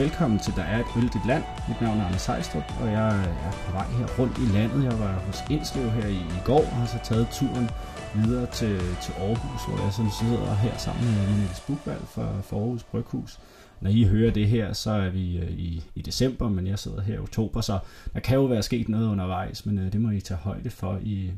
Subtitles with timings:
[0.00, 1.44] Velkommen til Der er et øldigt land.
[1.68, 3.08] Mit navn er Anders Sejstrup, og jeg
[3.46, 4.84] er på vej her rundt i landet.
[4.84, 7.70] Jeg var hos Indslev her i, i går og har så taget turen
[8.14, 12.56] videre til, til Aarhus, hvor jeg sådan sidder her sammen med Niels Bukvald fra, fra
[12.56, 13.40] Aarhus Bryghus.
[13.80, 17.00] Når I hører det her, så er vi øh, i, i december, men jeg sidder
[17.00, 17.78] her i oktober, så
[18.14, 20.98] der kan jo være sket noget undervejs, men øh, det må I tage højde for
[21.02, 21.32] i,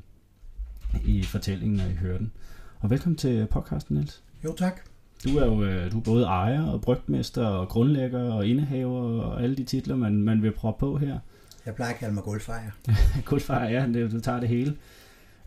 [1.04, 2.32] i fortællingen, når I hører den.
[2.80, 4.22] Og velkommen til podcasten, Niels.
[4.44, 4.91] Jo, tak.
[5.24, 9.42] Du er jo øh, du er både ejer og brygmester og grundlægger og indehaver og
[9.42, 11.18] alle de titler, man, man vil prøve på her.
[11.66, 12.70] Jeg plejer at kalde mig gulfejer.
[13.26, 14.76] Gulfejer, ja, det, du tager det hele.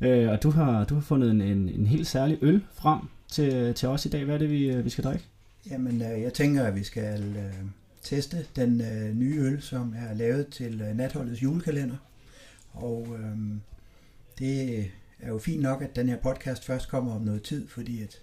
[0.02, 3.74] Øh, og du har, du har fundet en, en, en helt særlig øl frem til,
[3.74, 4.26] til os i dag.
[4.26, 5.26] Hvad er det, vi, øh, vi skal drikke?
[5.70, 7.66] Jamen, øh, jeg tænker, at vi skal øh,
[8.02, 11.96] teste den øh, nye øl, som er lavet til øh, Natholdets julekalender.
[12.74, 13.38] Og øh,
[14.40, 14.80] det
[15.20, 18.22] er jo fint nok, at den her podcast først kommer om noget tid, fordi at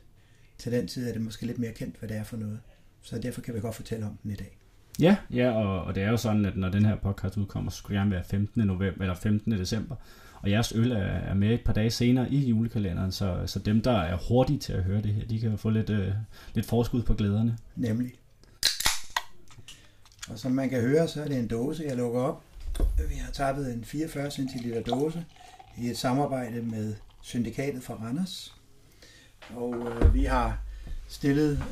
[0.63, 2.59] til den tid er det måske lidt mere kendt, hvad det er for noget.
[3.03, 4.59] Så derfor kan vi godt fortælle om den i dag.
[5.01, 7.79] Ja, ja og, og det er jo sådan, at når den her podcast udkommer, så
[7.79, 8.67] skulle gerne være 15.
[8.67, 9.53] november eller 15.
[9.53, 9.97] december.
[10.35, 13.81] Og jeres øl er, er med et par dage senere i julekalenderen, så, så dem,
[13.81, 16.13] der er hurtige til at høre det her, de kan jo få lidt, øh,
[16.55, 17.59] lidt forskud på glæderne.
[17.77, 18.13] Nemlig.
[20.31, 22.43] Og som man kan høre, så er det en dåse, jeg lukker op.
[23.09, 25.25] Vi har tappet en 44 cl dåse
[25.79, 28.62] i et samarbejde med Syndikatet fra Randers.
[29.57, 30.59] Og øh, vi har
[31.09, 31.65] stillet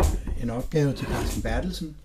[0.00, 1.96] øh, en opgave til Carsten Bertelsen,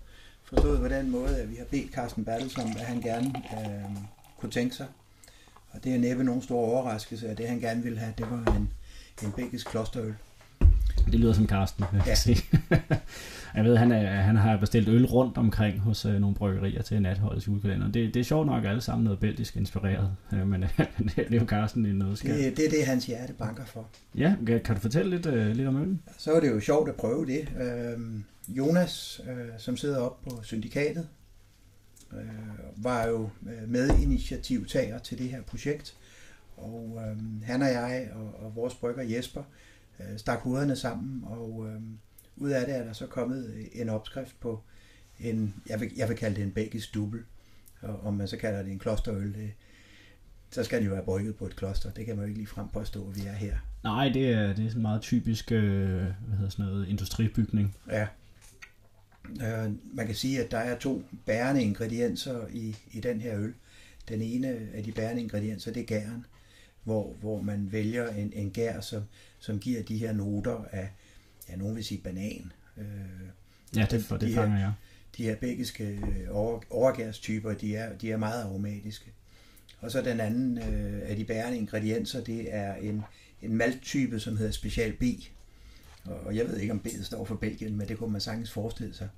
[0.44, 3.96] forstået på den måde, at vi har bedt Carsten Bertelsen om, hvad han gerne øh,
[4.40, 4.86] kunne tænke sig.
[5.70, 8.52] Og det er næppe nogen stor overraskelse, at det han gerne ville have, det var
[8.56, 8.70] en,
[9.22, 10.14] en belgisk klosterøl.
[11.10, 12.14] Det lyder som Karsten, vil jeg Ja.
[12.14, 12.42] sige.
[13.56, 17.02] jeg ved, han, er, han har bestilt øl rundt omkring hos øh, nogle bryggerier til
[17.02, 17.86] natholdets julekalender.
[17.92, 20.86] Det, det er sjovt nok alle sammen noget belgisk inspireret, øh, men øh,
[21.16, 22.38] det er jo Karsten i en nødskal.
[22.38, 23.88] Det, det er det, hans hjerte banker for.
[24.14, 26.02] Ja, kan, kan du fortælle lidt, øh, lidt om øllen?
[26.18, 27.48] Så er det jo sjovt at prøve det.
[27.60, 31.08] Øhm, Jonas, øh, som sidder oppe på syndikatet,
[32.12, 32.18] øh,
[32.84, 35.94] var jo øh, medinitiativtager til det her projekt.
[36.56, 39.46] Og øh, han og jeg og, og vores brygger Jesper øh,
[40.16, 41.80] stak hovederne sammen, og øh,
[42.36, 44.62] ud af det er der så kommet en opskrift på
[45.20, 47.20] en, jeg vil, jeg vil kalde det en belgisk dubbel,
[47.80, 49.52] og om man så kalder det en klosterøl, det,
[50.50, 51.90] så skal den jo være brygget på et kloster.
[51.90, 53.56] Det kan man jo ikke lige frem påstå, at vi er her.
[53.84, 55.88] Nej, det er, det er sådan meget typisk øh,
[56.26, 57.76] hvad hedder sådan noget, industribygning.
[57.90, 58.06] Ja.
[59.30, 63.54] Øh, man kan sige, at der er to bærende ingredienser i, i den her øl.
[64.08, 66.26] Den ene af de bærende ingredienser, det er gæren,
[66.84, 69.02] hvor, hvor man vælger en, en gær, som,
[69.42, 70.90] som giver de her noter af,
[71.48, 72.52] ja, nogen vil sige banan.
[72.76, 72.84] Øh,
[73.76, 74.72] Ja, det, for det De her- fanger jeg.
[75.16, 79.12] de her belgiske over, overgærstyper, de er, de er meget aromatiske.
[79.80, 83.02] Og så den anden øh, af de bærende ingredienser, det er en,
[83.42, 85.02] en malttype, som hedder Special B.
[86.04, 88.50] Og, og jeg ved ikke, om B'et står for Belgien, men det kunne man sagtens
[88.50, 89.08] forestille sig.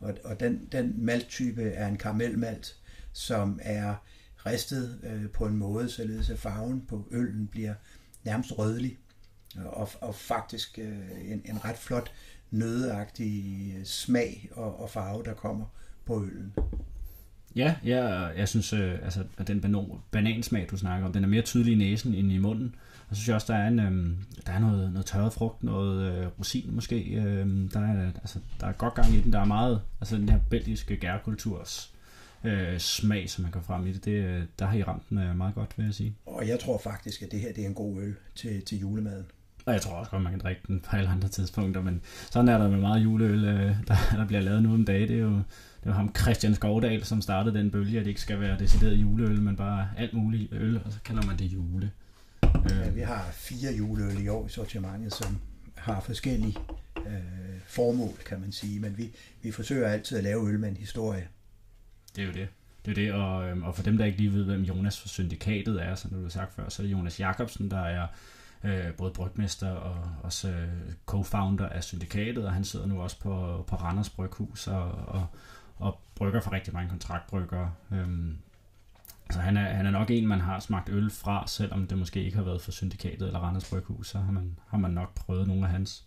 [0.00, 2.76] Og, og den, den malttype er en karamelmalt,
[3.12, 3.94] som er
[4.46, 7.74] ristet øh, på en måde, således at farven på øllen bliver
[8.24, 8.98] nærmest rødlig.
[9.64, 12.12] Og, og faktisk øh, en, en ret flot
[12.50, 15.64] nødeagtig smag og, og farve, der kommer
[16.04, 16.52] på øllen.
[17.56, 21.28] Ja, og jeg synes, øh, altså, at den banan, banansmag, du snakker om, den er
[21.28, 22.74] mere tydelig i næsen end i munden.
[23.08, 24.16] Og så synes jeg også, der er, en, øh,
[24.46, 27.04] der er noget, noget tørret frugt, noget øh, rosin måske.
[27.04, 29.32] Øh, der, er, altså, der er godt gang i den.
[29.32, 31.94] Der er meget, altså den her belgiske gærkulturs
[32.44, 35.18] øh, smag, som man kan frem i det, det øh, der har I ramt den
[35.18, 36.16] øh, meget godt, vil jeg sige.
[36.26, 39.26] Og jeg tror faktisk, at det her det er en god øl til, til julemaden.
[39.66, 42.00] Og jeg tror også godt, man kan drikke den på alle andre tidspunkter, men
[42.30, 45.08] sådan er der med meget juleøl, øh, der, der bliver lavet nu om dagen.
[45.08, 45.36] Det er jo,
[45.84, 48.94] det jo ham Christian Skovdal, som startede den bølge, at det ikke skal være decideret
[48.94, 51.90] juleøl, men bare alt muligt øl, og så kalder man det jule.
[52.42, 55.38] Ja, Øh, vi har fire juleøl i år i sortimentet, som
[55.76, 56.56] har forskellige
[56.96, 57.12] øh,
[57.66, 58.80] formål, kan man sige.
[58.80, 59.10] Men vi,
[59.42, 61.28] vi forsøger altid at lave øl med en historie.
[62.16, 62.48] det er jo det.
[62.84, 65.08] Det er det, og, øhm, og for dem, der ikke lige ved, hvem Jonas fra
[65.08, 68.06] Syndikatet er, som du har sagt før, så er det Jonas Jakobsen, der er
[68.64, 73.64] øh, både brygmester og også øh, co-founder af Syndikatet, og han sidder nu også på,
[73.66, 75.26] på Randers Bryghus og, og,
[75.76, 77.72] og brygger for rigtig mange kontraktbryggere.
[77.92, 78.38] Øhm,
[79.30, 82.24] så han er, han er nok en, man har smagt øl fra, selvom det måske
[82.24, 85.46] ikke har været for Syndikatet eller Randers Bryghus, så har man, har man nok prøvet
[85.48, 86.04] nogle af hans.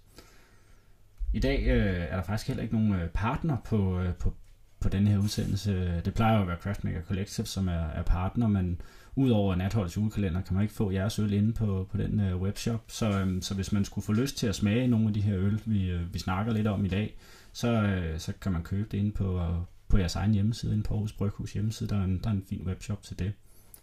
[1.33, 4.33] I dag øh, er der faktisk heller ikke nogen øh, partner på, øh, på,
[4.79, 6.01] på denne her udsendelse.
[6.05, 8.81] Det plejer jo at være Craftmaker Collective, som er, er partner, men
[9.15, 12.83] udover Natholdets julekalender, kan man ikke få jeres øl inde på, på den øh, webshop.
[12.87, 15.37] Så, øh, så hvis man skulle få lyst til at smage nogle af de her
[15.37, 17.15] øl, vi, øh, vi snakker lidt om i dag,
[17.53, 19.55] så, øh, så kan man købe det inde på, øh,
[19.87, 21.89] på jeres egen hjemmeside, inde på Aarhus Bryghus hjemmeside.
[21.89, 23.33] Der er, en, der er en fin webshop til det.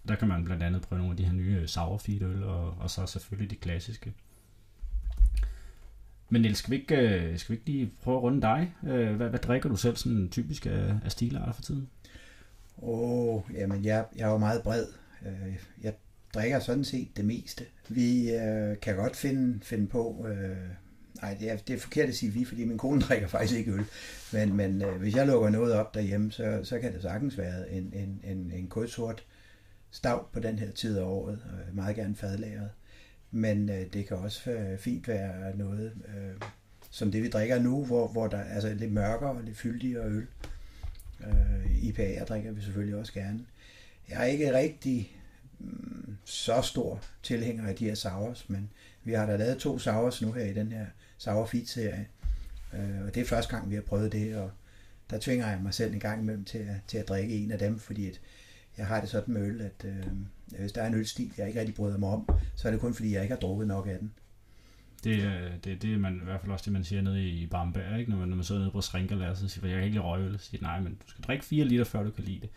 [0.08, 2.74] Der kan man blandt andet prøve nogle af de her nye øh, sourfeed øl, og,
[2.80, 4.12] og så selvfølgelig de klassiske.
[6.28, 8.74] Men Niels, skal vi ikke, øh, skal vi ikke lige prøve at runde dig?
[8.86, 11.88] Øh, hvad, hvad drikker du selv sådan typisk af, af stilarter for tiden?
[12.82, 14.86] Åh, oh, jamen jeg, jeg er jo meget bred.
[15.26, 15.94] Øh, jeg
[16.34, 17.64] drikker sådan set det meste.
[17.88, 20.56] Vi øh, kan godt finde, finde på, øh,
[21.22, 23.72] nej det er, det er forkert at sige vi, fordi min kone drikker faktisk ikke
[23.72, 23.84] øl,
[24.32, 27.70] men, men øh, hvis jeg lukker noget op derhjemme, så, så kan det sagtens være
[27.70, 29.24] en, en, en, en kodsort
[29.90, 32.70] stav på den her tid af året, og meget gerne fadlagret.
[33.30, 36.48] Men øh, det kan også øh, fint være noget, øh,
[36.90, 40.04] som det vi drikker nu, hvor, hvor der er altså lidt mørkere og lidt fyldigere
[40.04, 40.26] øl.
[41.26, 43.40] Øh, IPA'er drikker vi selvfølgelig også gerne.
[44.10, 45.16] Jeg er ikke rigtig
[45.58, 48.70] mm, så stor tilhænger af de her Sauers, men
[49.04, 50.86] vi har da lavet to Sauers nu her i den her
[51.18, 52.08] Sauer feed serie.
[52.74, 54.50] Øh, og det er første gang, vi har prøvet det, og
[55.10, 57.58] der tvinger jeg mig selv en gang imellem til at, til at drikke en af
[57.58, 58.20] dem, fordi at
[58.78, 60.06] jeg har det sådan med øl, at øh,
[60.58, 62.94] hvis der er en ølstil, jeg ikke rigtig bryder mig om, så er det kun
[62.94, 64.12] fordi, jeg ikke har drukket nok af den.
[65.04, 67.46] Det er det, det er man, i hvert fald også det, man siger nede i
[67.46, 68.10] Bamberg, ikke?
[68.10, 70.38] Når, man, når man sidder nede på Srinkerlærer, så siger jeg kan ikke lide røgøl.
[70.38, 72.50] Så siger nej, men du skal drikke 4 liter, før du kan lide det.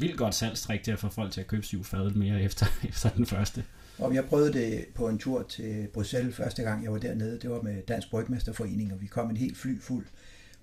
[0.00, 3.10] Vildt godt salgstrik til at få folk til at købe syv fadel mere efter, efter
[3.10, 3.64] den første.
[3.98, 7.38] Og jeg prøvede det på en tur til Bruxelles første gang, jeg var dernede.
[7.38, 10.06] Det var med Dansk Brygmesterforening, og vi kom en helt fly fuld,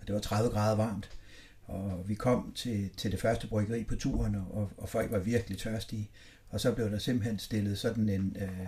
[0.02, 1.10] og det var 30 grader varmt.
[1.66, 5.58] Og vi kom til, til det første bryggeri på turen, og, og folk var virkelig
[5.58, 6.10] tørstige.
[6.50, 8.68] Og så blev der simpelthen stillet sådan en, øh,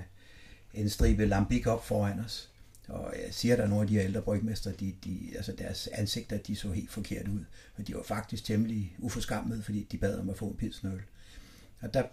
[0.74, 2.50] en stribe lambik op foran os.
[2.91, 5.89] Og jeg siger, der er nogle af de her ældre brygmester, de, de, altså deres
[5.93, 7.39] ansigter, de så helt forkert ud.
[7.77, 11.01] Og de var faktisk temmelig uforskammede, fordi de bad om at få en pilsnøl.
[11.81, 12.03] Og der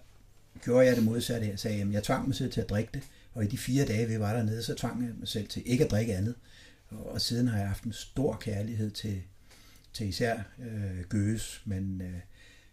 [0.64, 1.48] gjorde jeg det modsatte.
[1.48, 3.02] Jeg sagde, at jeg tvang mig selv til at drikke det.
[3.34, 5.84] Og i de fire dage, vi var dernede, så tvang jeg mig selv til ikke
[5.84, 6.34] at drikke andet.
[6.90, 9.22] Og siden har jeg haft en stor kærlighed til,
[9.92, 12.20] til især øh, gøs, men øh,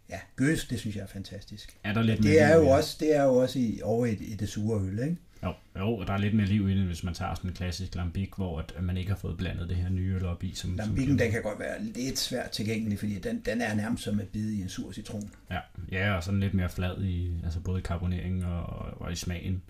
[0.09, 1.77] ja, gøs, det synes jeg er fantastisk.
[1.83, 4.35] Er der lidt det, er jo også, det er jo også i, over i, i
[4.35, 5.17] det sure øl, ikke?
[5.45, 7.95] Jo, jo, der er lidt mere liv i det, hvis man tager sådan en klassisk
[7.95, 10.53] lambik, hvor at man ikke har fået blandet det her nye øl op i.
[10.55, 14.19] Som, Lambikken, den kan godt være lidt svært tilgængelig, fordi den, den er nærmest som
[14.19, 15.29] at bide i en sur citron.
[15.51, 15.59] Ja,
[15.91, 18.65] ja og sådan lidt mere flad i, altså både i karbonering og,
[19.01, 19.61] og i smagen.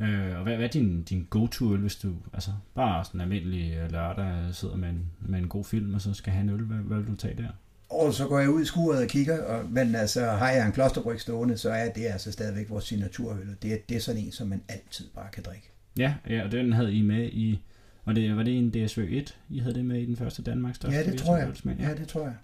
[0.00, 3.74] Øh, og hvad, hvad er din, din go-to-øl, hvis du altså, bare sådan en almindelig
[3.74, 6.62] øh, lørdag sidder med en, med en god film, og så skal have en øl?
[6.62, 7.48] Hvad, hvad vil du tage der?
[7.90, 10.72] Og så går jeg ud i skuret og kigger, og, men altså har jeg en
[10.72, 14.32] klosterbryg stående, så er det altså stadigvæk vores signaturøl, og det, det er sådan en,
[14.32, 15.70] som man altid bare kan drikke.
[15.98, 17.60] Ja, ja og den havde I med i,
[18.06, 20.76] var det, var det en DSV 1, I havde det med i den første Danmarks
[20.76, 21.52] største Ja, det tror jeg.
[21.64, 21.88] Ja.
[21.88, 22.34] ja, det tror jeg.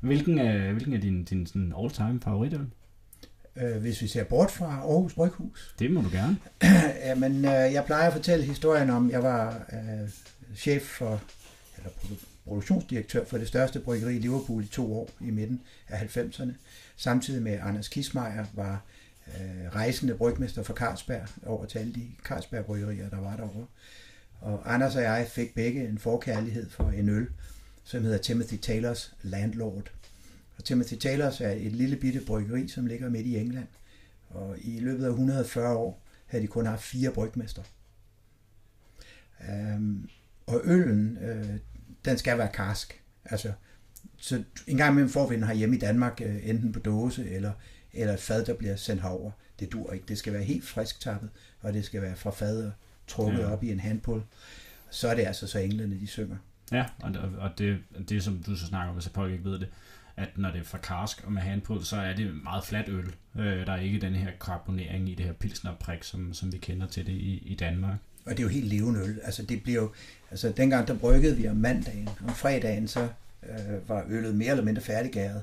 [0.00, 2.66] Hvilken er, hvilken er din, din sådan all-time favoritøl?
[3.56, 5.74] Øh, hvis vi ser bort fra Aarhus Bryghus.
[5.78, 6.36] Det må du gerne.
[7.06, 10.08] ja, men øh, jeg plejer at fortælle historien om, jeg var øh,
[10.56, 11.20] chef for,
[11.76, 11.90] eller
[12.48, 16.52] produktionsdirektør for det største bryggeri i Liverpool i to år i midten af 90'erne.
[16.96, 18.82] Samtidig med Anders Kismeier var
[19.28, 23.66] øh, rejsende brygmester for Carlsberg over til alle de Carlsberg bryggerier, der var derovre.
[24.40, 27.26] Og Anders og jeg fik begge en forkærlighed for en øl,
[27.84, 29.92] som hedder Timothy Taylors Landlord.
[30.58, 33.66] Og Timothy Taylors er et lille bitte bryggeri, som ligger midt i England.
[34.30, 37.62] Og i løbet af 140 år havde de kun haft fire brygmester.
[39.40, 40.08] Um, øhm,
[40.46, 41.58] og øllen, øh,
[42.04, 43.02] den skal være karsk.
[43.24, 43.52] Altså,
[44.16, 47.52] så en gang imellem får vi den hjemme i Danmark, øh, enten på dåse eller,
[47.92, 49.30] eller et fad, der bliver sendt herover.
[49.60, 50.04] Det dur ikke.
[50.08, 52.72] Det skal være helt frisk tappet, og det skal være fra fadet
[53.06, 53.52] trukket ja.
[53.52, 54.22] op i en handpul.
[54.90, 56.36] Så er det altså så englene, de synger.
[56.72, 57.78] Ja, og det, og det,
[58.08, 59.68] det som du så snakker om, hvis folk ikke ved det,
[60.16, 63.14] at når det er fra karsk og med handpul, så er det meget fladt øl.
[63.38, 66.86] Øh, der er ikke den her karbonering i det her pilsnerprik, som, som vi kender
[66.86, 67.96] til det i, i Danmark.
[68.24, 69.20] Og det er jo helt levende øl.
[69.24, 69.92] Altså det bliver jo,
[70.30, 72.08] altså dengang der bryggede vi om mandagen.
[72.28, 73.08] Om fredagen så
[73.48, 75.42] øh, var øllet mere eller mindre færdiggæret.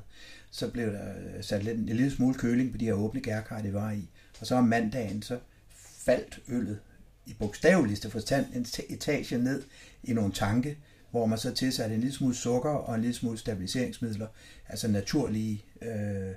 [0.51, 3.61] Så blev der øh, sat lidt, en lille smule køling på de her åbne gærkar,
[3.61, 4.09] det var i.
[4.39, 5.39] Og så om mandagen så
[6.05, 6.79] faldt øllet
[7.25, 9.63] i bogstaveligste forstand en etage ned
[10.03, 10.77] i nogle tanke,
[11.11, 14.27] hvor man så tilsatte en lille smule sukker og en lille smule stabiliseringsmidler,
[14.69, 16.29] altså naturlige øh,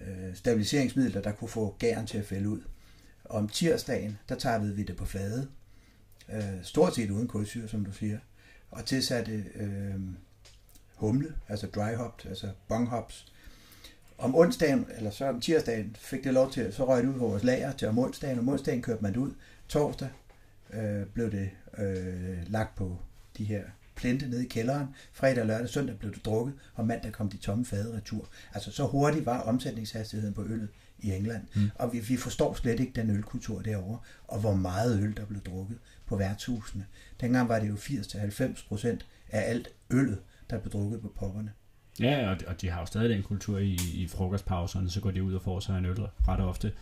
[0.00, 2.60] øh, stabiliseringsmidler, der kunne få gæren til at fælde ud.
[3.24, 5.48] Og om tirsdagen, der tappede vi det på flade,
[6.32, 8.18] øh, stort set uden kulsyre, som du siger,
[8.70, 10.00] og tilsatte øh,
[10.94, 13.26] humle, altså dry hopped, altså bong hops.
[14.18, 17.28] Om onsdagen, eller så om tirsdagen, fik det lov til, så røg det ud på
[17.28, 19.32] vores lager til om onsdagen, og om onsdagen kørte man det ud.
[19.68, 20.08] Torsdag
[20.72, 22.98] øh, blev det øh, lagt på
[23.38, 23.62] de her
[23.94, 24.86] plente nede i kælderen.
[25.12, 28.28] Fredag, lørdag, søndag blev det drukket, og mandag kom de tomme fade retur.
[28.54, 31.42] Altså så hurtigt var omsætningshastigheden på øllet i England.
[31.54, 31.70] Mm.
[31.74, 33.98] Og vi, vi forstår slet ikke den ølkultur derovre,
[34.28, 35.78] og hvor meget øl, der blev drukket
[36.12, 36.86] på værtshusene.
[37.20, 40.18] Dengang var det jo 80-90 procent af alt øllet,
[40.50, 41.52] der blev drukket på popperne.
[42.00, 45.10] Ja, og de, og de har jo stadig den kultur i, i frokostpauserne, så går
[45.10, 46.72] de ud og får sig en øl ret ofte.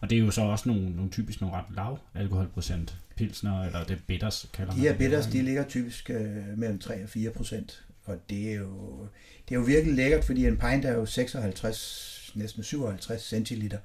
[0.00, 3.84] Og det er jo så også nogle, nogle typisk nogle ret lav alkoholprocent pilsner, eller
[3.84, 7.30] det bitters kalder man De her bitters, de ligger typisk øh, mellem 3 og 4
[7.30, 7.84] procent.
[8.04, 8.98] Og det er, jo,
[9.48, 13.78] det er jo virkelig lækkert, fordi en pint er jo 56, næsten 57 centiliter.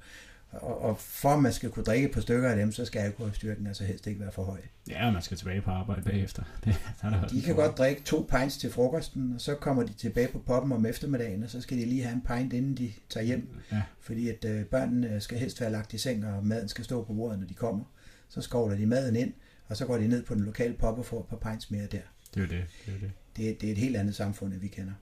[0.50, 3.00] Og, og for at man skal kunne drikke et par stykker af dem, så skal
[3.00, 4.60] alkoholstyrken altså helst ikke være for høj.
[4.88, 6.42] Ja, og man skal tilbage på arbejde bagefter.
[6.64, 9.82] Det, der er der de kan godt drikke to pints til frokosten, og så kommer
[9.82, 12.74] de tilbage på poppen om eftermiddagen, og så skal de lige have en pint, inden
[12.74, 13.48] de tager hjem.
[13.72, 13.82] Ja.
[14.00, 17.14] Fordi at øh, børnene skal helst være lagt i seng, og maden skal stå på
[17.14, 17.84] bordet, når de kommer.
[18.28, 19.32] Så skovler de maden ind,
[19.68, 21.86] og så går de ned på den lokale pop og får et par pints mere
[21.86, 21.98] der.
[22.34, 22.64] Det er jo det.
[22.86, 23.12] Det er, det.
[23.36, 24.92] Det, det er et helt andet samfund, end vi kender.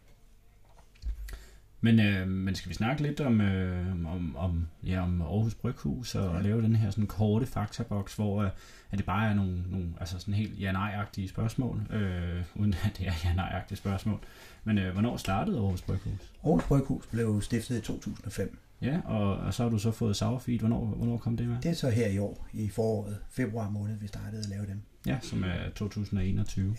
[1.85, 6.14] Men, øh, men skal vi snakke lidt om, øh, om, om, ja, om Aarhus Bryghus
[6.14, 6.43] og ja.
[6.43, 8.50] lave den her sådan korte faktaboks, hvor øh,
[8.91, 13.07] at det bare er nogle, nogle altså sådan helt ja-nej-agtige spørgsmål, øh, uden at det
[13.07, 14.21] er ja-nej-agtige spørgsmål.
[14.64, 16.33] Men øh, hvornår startede Aarhus Bryghus?
[16.45, 18.59] Aarhus Bryghus blev stiftet i 2005.
[18.83, 20.59] Ja, og, og så har du så fået Sauerfeed.
[20.59, 21.57] Hvornår, hvornår kom det med?
[21.62, 24.81] Det er så her i år, i foråret, februar måned, vi startede at lave dem.
[25.07, 26.76] Ja, som er 2021.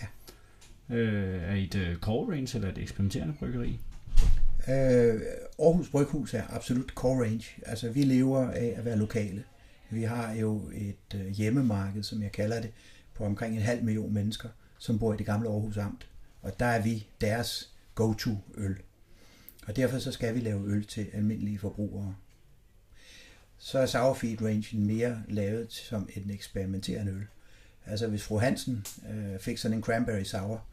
[0.90, 0.96] Ja.
[0.96, 3.80] Øh, er I et uh, core range eller et eksperimenterende bryggeri?
[4.70, 5.22] Øh,
[5.60, 7.46] Aarhus Bryghus er absolut core range.
[7.66, 9.44] Altså, vi lever af at være lokale.
[9.90, 12.72] Vi har jo et øh, hjemmemarked, som jeg kalder det,
[13.14, 16.08] på omkring en halv million mennesker, som bor i det gamle Aarhus Amt.
[16.42, 18.76] Og der er vi deres go-to-øl.
[19.68, 22.16] Og derfor så skal vi lave øl til almindelige forbrugere.
[23.58, 27.26] Så er Sour Feed Rangen mere lavet som en eksperimenterende øl.
[27.86, 30.66] Altså hvis fru Hansen øh, fik sådan en cranberry sour,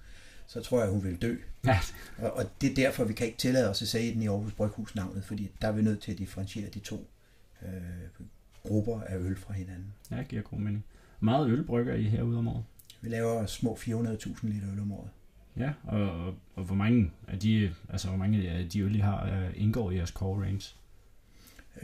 [0.52, 1.36] så tror jeg, hun vil dø.
[1.66, 1.78] Ja.
[2.18, 4.52] Og, og det er derfor, vi kan ikke tillade os at sige den i Aarhus
[4.52, 7.10] Bryghus navnet, fordi der er vi nødt til at differentiere de to
[7.62, 8.26] øh,
[8.62, 9.92] grupper af øl fra hinanden.
[10.10, 10.84] Ja, det giver god mening.
[11.20, 12.64] Meget øl brygger I herude om året?
[13.00, 15.10] Vi laver små 400.000 liter øl om året.
[15.56, 18.98] Ja, og, og, og hvor mange af de, altså hvor mange af de øl, I
[18.98, 20.74] har, indgår i jeres core range?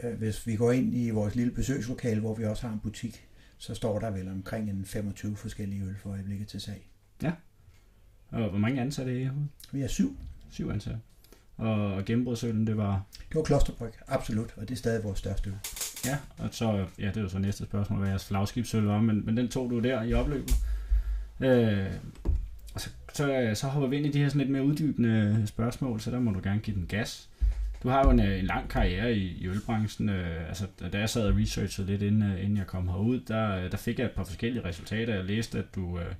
[0.03, 3.27] Øh, hvis vi går ind i vores lille besøgslokale, hvor vi også har en butik,
[3.57, 6.89] så står der vel omkring en 25 forskellige øl for øjeblikket til sag.
[7.21, 7.31] Ja,
[8.31, 9.47] og hvor mange ansatte er I herude?
[9.71, 10.17] Vi er syv.
[10.51, 10.99] Syv ansatte.
[11.57, 13.03] Og gennembrudsøllen, det var?
[13.29, 15.55] Det var Klosterbryg, absolut, og det er stadig vores største øl.
[16.05, 19.25] Ja, og så, ja, det er jo så næste spørgsmål, hvad jeres flagskibsøl var, men,
[19.25, 20.55] men den tog du der i opløbet.
[21.39, 21.85] Øh,
[22.73, 25.99] og så, så, så hopper vi ind i de her sådan lidt mere uddybende spørgsmål,
[25.99, 27.29] så der må du gerne give den gas.
[27.83, 30.09] Du har jo en, en lang karriere i, i ølbranchen.
[30.09, 33.77] Øh, altså, da jeg sad og researchede lidt, inden, inden jeg kom herud, der, der
[33.77, 35.15] fik jeg et par forskellige resultater.
[35.15, 36.13] Jeg læste, at du, øh,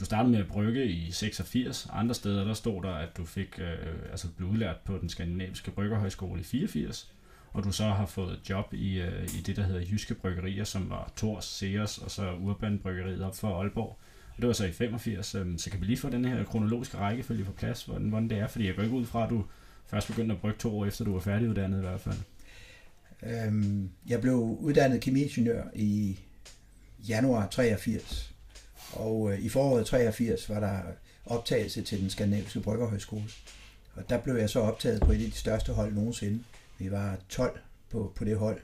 [0.00, 1.88] du startede med at brygge i 86.
[1.92, 5.70] Andre steder, der stod der, at du fik, øh, altså blev udlært på den skandinaviske
[5.70, 7.12] bryggerhøjskole i 84.
[7.52, 10.90] Og du så har fået job i, øh, i det, der hedder Jyske Bryggerier, som
[10.90, 13.98] var Tors, Sears og så Urban Bryggeriet op for Aalborg.
[14.36, 15.34] Og det var så i 85.
[15.34, 18.38] Øh, så kan vi lige få den her kronologiske rækkefølge på plads, hvordan, hvordan det
[18.38, 18.48] er?
[18.48, 19.44] Fordi jeg går ikke ud fra, at du
[19.86, 22.18] først begyndte at brygge to år efter, du var færdiguddannet i hvert fald.
[23.22, 26.18] Øhm, jeg blev uddannet kemiingeniør i
[27.08, 28.31] januar 83
[28.92, 30.80] og øh, i foråret 83 var der
[31.26, 33.24] optagelse til den skandinaviske bryggerhøjskole.
[33.94, 36.44] Og der blev jeg så optaget på et af de største hold nogensinde.
[36.78, 37.58] Vi var 12
[37.90, 38.60] på, på det hold.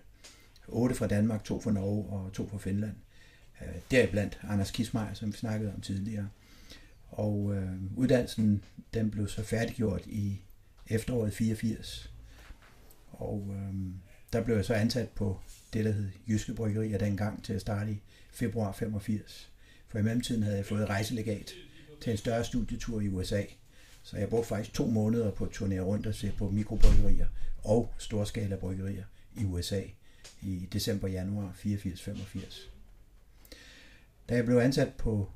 [0.69, 2.95] 8 fra Danmark, 2 fra Norge og 2 fra Finland.
[3.61, 6.29] Øh, deriblandt Anders Kismeier, som vi snakkede om tidligere.
[7.11, 10.41] Og øh, uddannelsen den blev så færdiggjort i
[10.89, 12.13] efteråret 84.
[13.11, 13.75] Og øh,
[14.33, 15.41] der blev jeg så ansat på
[15.73, 18.01] det, der hed Jyske Bryggerier dengang til at starte i
[18.33, 19.51] februar 85.
[19.89, 21.53] For i mellemtiden havde jeg fået rejselegat
[22.01, 23.43] til en større studietur i USA.
[24.03, 27.27] Så jeg brugte faktisk to måneder på at turnere rundt og se på mikrobryggerier
[27.65, 29.05] og storskala bryggerier
[29.37, 29.83] i USA
[30.43, 32.69] i december-januar 84-85.
[34.29, 35.31] Da jeg blev ansat på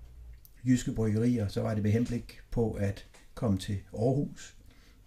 [0.66, 4.56] jyske bryggerier, så var det med henblik på at komme til Aarhus.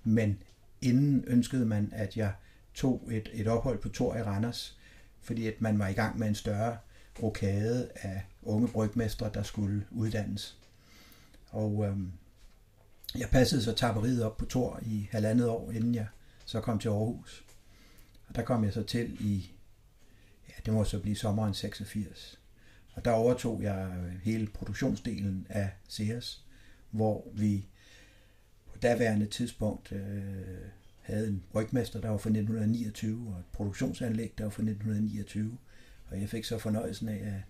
[0.04, 0.38] Men
[0.82, 2.34] inden ønskede man, at jeg
[2.74, 4.78] tog et, et ophold på Tor i Randers,
[5.22, 6.78] fordi at man var i gang med en større
[7.24, 10.58] rokade af unge brygmestre, der skulle uddannes.
[11.50, 12.12] Og øhm,
[13.18, 16.08] jeg passede så tapperiet op på Tor i halvandet år, inden jeg
[16.46, 17.46] så kom til Aarhus.
[18.28, 19.52] Og der kom jeg så til i,
[20.50, 22.40] ja, det må så blive sommeren 86.
[22.94, 23.92] Og der overtog jeg
[24.24, 26.46] hele produktionsdelen af Sears,
[26.92, 27.68] hvor vi
[28.66, 30.68] på daværende tidspunkt øh,
[31.02, 35.58] havde en brygmester, der var fra 1929, og et produktionsanlæg, der var fra 1929.
[36.08, 37.42] Og jeg fik så fornøjelsen af at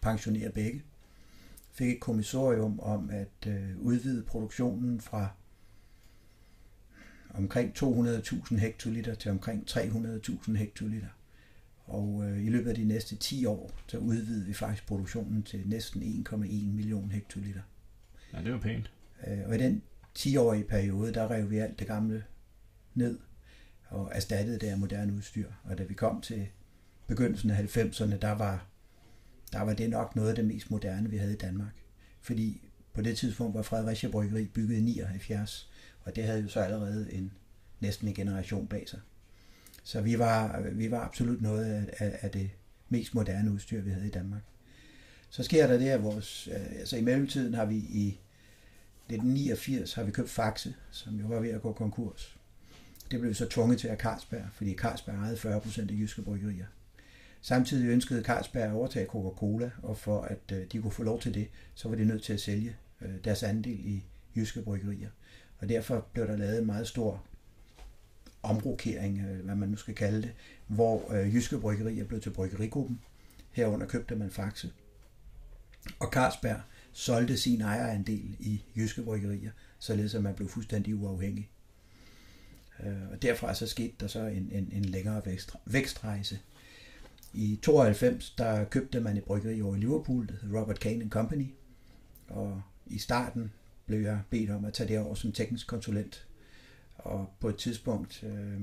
[0.00, 0.82] pensionere begge.
[1.72, 5.28] Fik et kommissorium om at øh, udvide produktionen fra
[7.34, 11.06] omkring 200.000 hektoliter til omkring 300.000 hektoliter.
[11.84, 15.62] Og øh, i løbet af de næste 10 år, så udvidede vi faktisk produktionen til
[15.66, 16.36] næsten 1,1
[16.72, 17.60] million hektoliter.
[18.32, 18.92] Ja, det var pænt.
[19.26, 19.82] Øh, og i den
[20.18, 22.24] 10-årige periode, der rev vi alt det gamle
[22.94, 23.18] ned
[23.88, 25.50] og erstattede det af moderne udstyr.
[25.64, 26.48] Og da vi kom til
[27.10, 28.66] begyndelsen af 90'erne, der var,
[29.52, 31.72] der var det nok noget af det mest moderne, vi havde i Danmark.
[32.20, 35.70] Fordi på det tidspunkt var Fredericia Bryggeri bygget i 79,
[36.02, 37.32] og det havde jo så allerede en
[37.80, 39.00] næsten en generation bag sig.
[39.84, 41.64] Så vi var, vi var absolut noget
[41.98, 42.50] af, af det
[42.88, 44.42] mest moderne udstyr, vi havde i Danmark.
[45.30, 48.20] Så sker der det, at vores, øh, altså i mellemtiden har vi i
[49.08, 52.36] 1989 har vi købt Faxe, som jo var ved at gå konkurs.
[53.10, 56.66] Det blev så tvunget til af Carlsberg, fordi Carlsberg ejede 40 procent af jyske bryggerier.
[57.42, 61.34] Samtidig ønskede Carlsberg at overtage Coca-Cola, og for at øh, de kunne få lov til
[61.34, 64.04] det, så var de nødt til at sælge øh, deres andel i
[64.36, 65.10] jyske bryggerier.
[65.58, 67.24] Og derfor blev der lavet en meget stor
[68.42, 70.32] omrokering, øh, hvad man nu skal kalde det,
[70.66, 73.00] hvor øh, jyske bryggerier blev til bryggerigruppen.
[73.50, 74.72] Herunder købte man Faxe.
[75.98, 76.60] Og Carlsberg
[76.92, 81.50] solgte sin ejerandel i jyske bryggerier, således at man blev fuldstændig uafhængig.
[82.82, 86.38] Øh, og derfra så skete der så en, en, en længere vækst, vækstrejse.
[87.32, 91.46] I 92 der købte man et bryggeri over i Liverpool, det hed Robert Kane Company,
[92.28, 93.52] og i starten
[93.86, 96.26] blev jeg bedt om at tage det over som teknisk konsulent.
[96.96, 98.60] Og på et tidspunkt øh,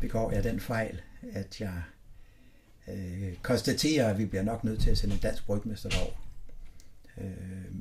[0.00, 1.00] begår jeg den fejl,
[1.32, 1.82] at jeg
[2.88, 6.28] øh, konstaterer, at vi bliver nok nødt til at sende en dansk brygmester derover.
[7.18, 7.74] Øh,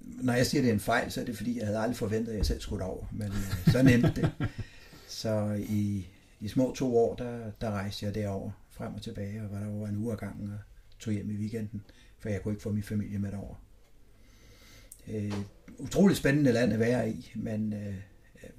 [0.00, 1.96] når jeg siger, at det er en fejl, så er det fordi, jeg havde aldrig
[1.96, 3.04] forventet, at jeg selv skulle over.
[3.12, 4.30] Men øh, sådan endte det.
[5.08, 6.06] Så i
[6.42, 9.70] de små to år, der, der rejste jeg derover frem og tilbage, og var der
[9.70, 10.58] over en uge ad gangen og
[10.98, 11.82] tog hjem i weekenden,
[12.18, 13.54] for jeg kunne ikke få min familie med derover.
[15.08, 15.32] Øh,
[15.78, 18.50] utroligt spændende land at være i, men øh, øh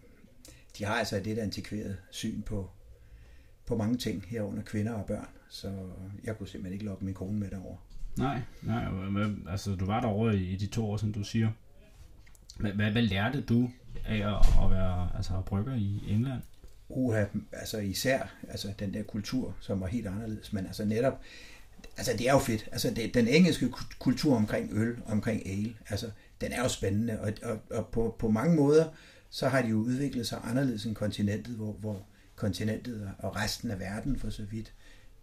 [0.78, 2.70] de har altså et lidt antikveret syn på,
[3.66, 5.90] på mange ting herunder kvinder og børn, så
[6.24, 7.78] jeg kunne simpelthen ikke lokke min kone med derover.
[8.18, 8.86] Nej, nej,
[9.50, 11.52] altså du var derovre i, i de to år, som du siger.
[12.60, 13.70] Hvad, hvad, hvad lærte du
[14.06, 16.42] af at, at være altså, brygger i England?
[16.90, 21.22] Uha, altså især altså den der kultur, som var helt anderledes, men altså netop,
[21.98, 22.70] altså det er jo fedt.
[22.72, 27.34] Altså det, den engelske kultur omkring øl, omkring ale, altså den er jo spændende, og,
[27.44, 28.86] og, og på, på mange måder,
[29.30, 32.06] så har de jo udviklet sig anderledes end kontinentet, hvor, hvor
[32.36, 34.74] kontinentet og resten af verden for så vidt,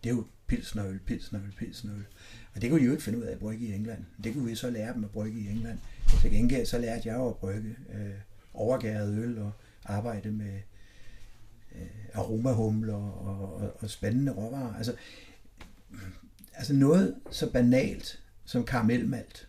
[0.04, 2.04] det er jo pilsnerøl, pilsnerøl, pilsnerøl.
[2.54, 4.04] Og det kunne de jo ikke finde ud af at brygge i England.
[4.24, 5.78] Det kunne vi så lære dem at brygge i England.
[6.20, 8.10] Til gengæld så lærte jeg jo at brygge øh,
[8.54, 9.52] overgæret øl og
[9.84, 10.60] arbejde med
[12.14, 14.74] aromahumler og, og, og spændende råvarer.
[14.74, 14.96] Altså,
[16.54, 19.48] altså noget så banalt som karamelmalt,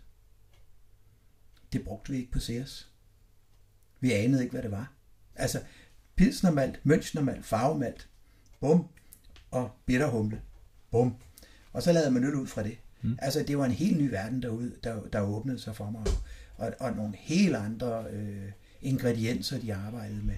[1.73, 2.89] det brugte vi ikke på Sears.
[3.99, 4.93] Vi anede ikke, hvad det var.
[5.35, 5.61] Altså,
[6.15, 8.09] pilsnermalt, mønchnermalt, farvemalt,
[8.59, 8.87] bum,
[9.51, 10.41] og bitterhumle,
[10.91, 11.15] bum.
[11.73, 12.77] Og så lavede man øl ud fra det.
[13.01, 13.17] Mm.
[13.21, 16.05] Altså, det var en helt ny verden derude, der, der åbnede sig for mig.
[16.55, 20.35] Og, og nogle helt andre øh, ingredienser, de arbejdede med.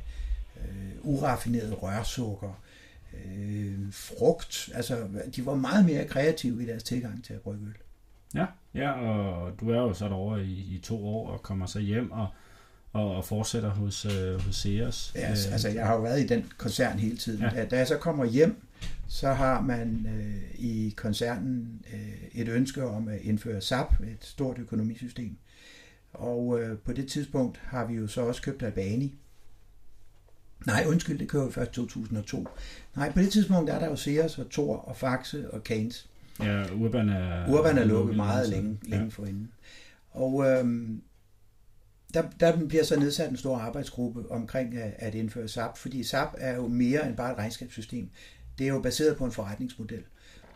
[0.70, 2.64] Øh, uraffineret rørsukker,
[3.26, 4.70] øh, frugt.
[4.74, 7.74] Altså, de var meget mere kreative i deres tilgang til at brygge øl.
[8.36, 11.80] Ja, ja, og du er jo så derovre i, i to år og kommer så
[11.80, 12.28] hjem og,
[12.94, 15.12] og, og fortsætter hos, øh, hos Sears.
[15.16, 17.42] Ja, altså, altså, jeg har jo været i den koncern hele tiden.
[17.42, 17.50] Ja.
[17.50, 18.62] Da, da jeg så kommer hjem,
[19.08, 24.58] så har man øh, i koncernen øh, et ønske om at indføre SAP, et stort
[24.60, 25.38] økonomisystem.
[26.14, 29.16] Og øh, på det tidspunkt har vi jo så også købt Albani.
[30.66, 32.48] Nej, undskyld, det kører jo først 2002.
[32.96, 36.10] Nej, på det tidspunkt er der jo Sears og Thor og Faxe og Keynes.
[36.40, 39.10] Ja, Urban er, Urban er lukket meget længe, længe ja.
[39.10, 39.52] forinden.
[40.12, 41.02] Og øhm,
[42.14, 46.30] der, der bliver så nedsat en stor arbejdsgruppe omkring at, at indføre SAP, fordi SAP
[46.38, 48.10] er jo mere end bare et regnskabssystem
[48.58, 50.04] det er jo baseret på en forretningsmodel.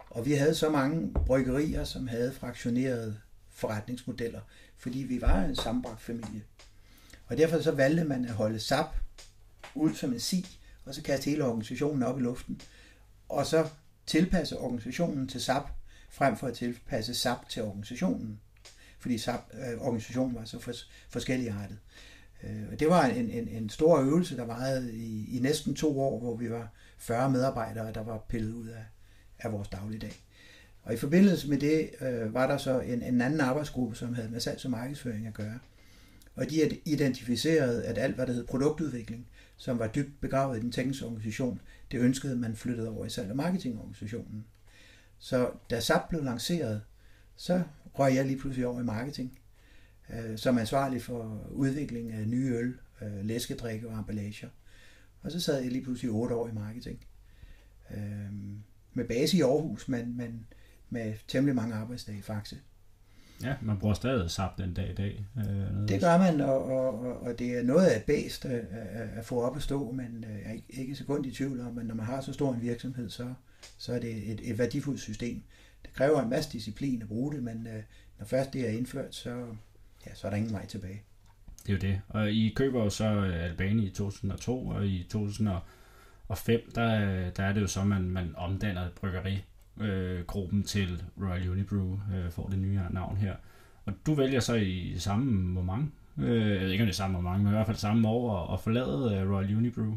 [0.10, 3.18] Og vi havde så mange bryggerier, som havde fraktionerede
[3.50, 4.42] forretningsmodeller,
[4.78, 6.44] fordi vi var en sammenbragt familie.
[7.28, 8.96] Og derfor så valgte man at holde SAP
[9.76, 12.62] ud som en sig, og så kaste hele organisationen op i luften,
[13.30, 13.68] og så
[14.06, 15.64] tilpasse organisationen til SAP,
[16.10, 18.40] frem for at tilpasse SAP til organisationen.
[19.00, 21.78] Fordi SAP, øh, organisationen var så fors, forskelligartet.
[22.44, 26.00] Øh, og det var en, en, en stor øvelse, der varede i, i næsten to
[26.02, 28.86] år, hvor vi var 40 medarbejdere, der var pillet ud af,
[29.40, 30.14] af vores dagligdag.
[30.84, 34.30] Og i forbindelse med det øh, var der så en, en anden arbejdsgruppe, som havde
[34.30, 35.60] med salgs- og markedsføring at gøre.
[36.36, 40.72] Og de identificerede, at alt, hvad der hed produktudvikling, som var dybt begravet i den
[40.72, 44.46] tekniske organisation, det ønskede man flyttede over i salg- og marketingorganisationen.
[45.20, 46.82] Så da SAP blev lanceret,
[47.36, 49.40] så røg jeg lige pludselig over i marketing,
[50.14, 54.50] øh, som ansvarlig for udvikling af nye øl, øh, læskedrikke og emballager.
[55.22, 57.06] Og så sad jeg lige pludselig otte år i marketing.
[57.92, 58.34] Øh,
[58.94, 60.48] med base i Aarhus, men, men
[60.90, 62.58] med temmelig mange arbejdsdage i Faxe.
[63.44, 65.26] Ja, man bruger stadig SAP den dag i dag.
[65.38, 68.66] Øh, det gør man, og, og, og det er noget af bedst at,
[69.18, 71.78] at, få op at stå, men øh, jeg er ikke, ikke sekund i tvivl om,
[71.78, 73.34] at når man har så stor en virksomhed, så,
[73.78, 75.44] så er det et, et værdifuldt system.
[75.82, 77.84] Det kræver en masse disciplin at bruge det, men øh,
[78.20, 79.46] når først det er indført, så,
[80.08, 81.02] ja, så er der ingen vej tilbage.
[81.68, 82.02] Det er jo det.
[82.10, 87.62] Og I køber jo så Albani i 2002, og i 2005, der, der er det
[87.62, 89.44] jo så, man, man omdanner bryggeri
[89.82, 93.36] øh, gruppen til Royal Unibrew, øh, får det nye navn her.
[93.86, 97.22] Og du vælger så i samme moment, øh, jeg ved ikke om det er samme
[97.22, 99.94] moment, men i hvert fald samme år, at forlade øh, Royal Unibrew,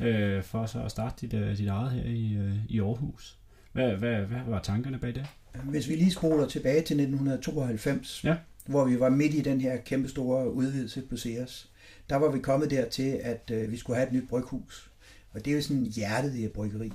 [0.00, 3.38] øh, for så at starte dit, øh, dit eget her i, øh, i Aarhus.
[3.72, 5.26] Hvad, hvad, hvad var tankerne bag det?
[5.64, 8.36] Hvis vi lige spoler tilbage til 1992, ja.
[8.66, 11.70] hvor vi var midt i den her kæmpe store udvidelse på Sears,
[12.10, 14.90] der var vi kommet dertil, at øh, vi skulle have et nyt bryghus.
[15.32, 16.92] Og det er jo sådan hjertet i et bryggeri.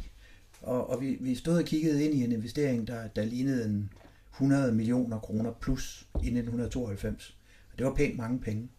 [0.65, 3.89] Og, og vi, vi stod og kiggede ind i en investering, der, der lignede en
[4.33, 7.37] 100 millioner kroner plus i 1992.
[7.71, 8.69] Og det var pænt mange penge.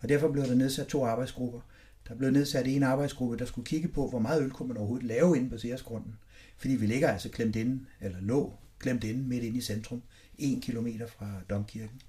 [0.00, 1.60] Og derfor blev der nedsat to arbejdsgrupper.
[2.08, 5.06] Der blev nedsat en arbejdsgruppe, der skulle kigge på, hvor meget øl kunne man overhovedet
[5.06, 6.14] lave inde på Seersgrunden.
[6.56, 10.02] Fordi vi ligger altså klemt inde, eller lå klemt inde midt inde i centrum,
[10.38, 12.00] en kilometer fra Domkirken.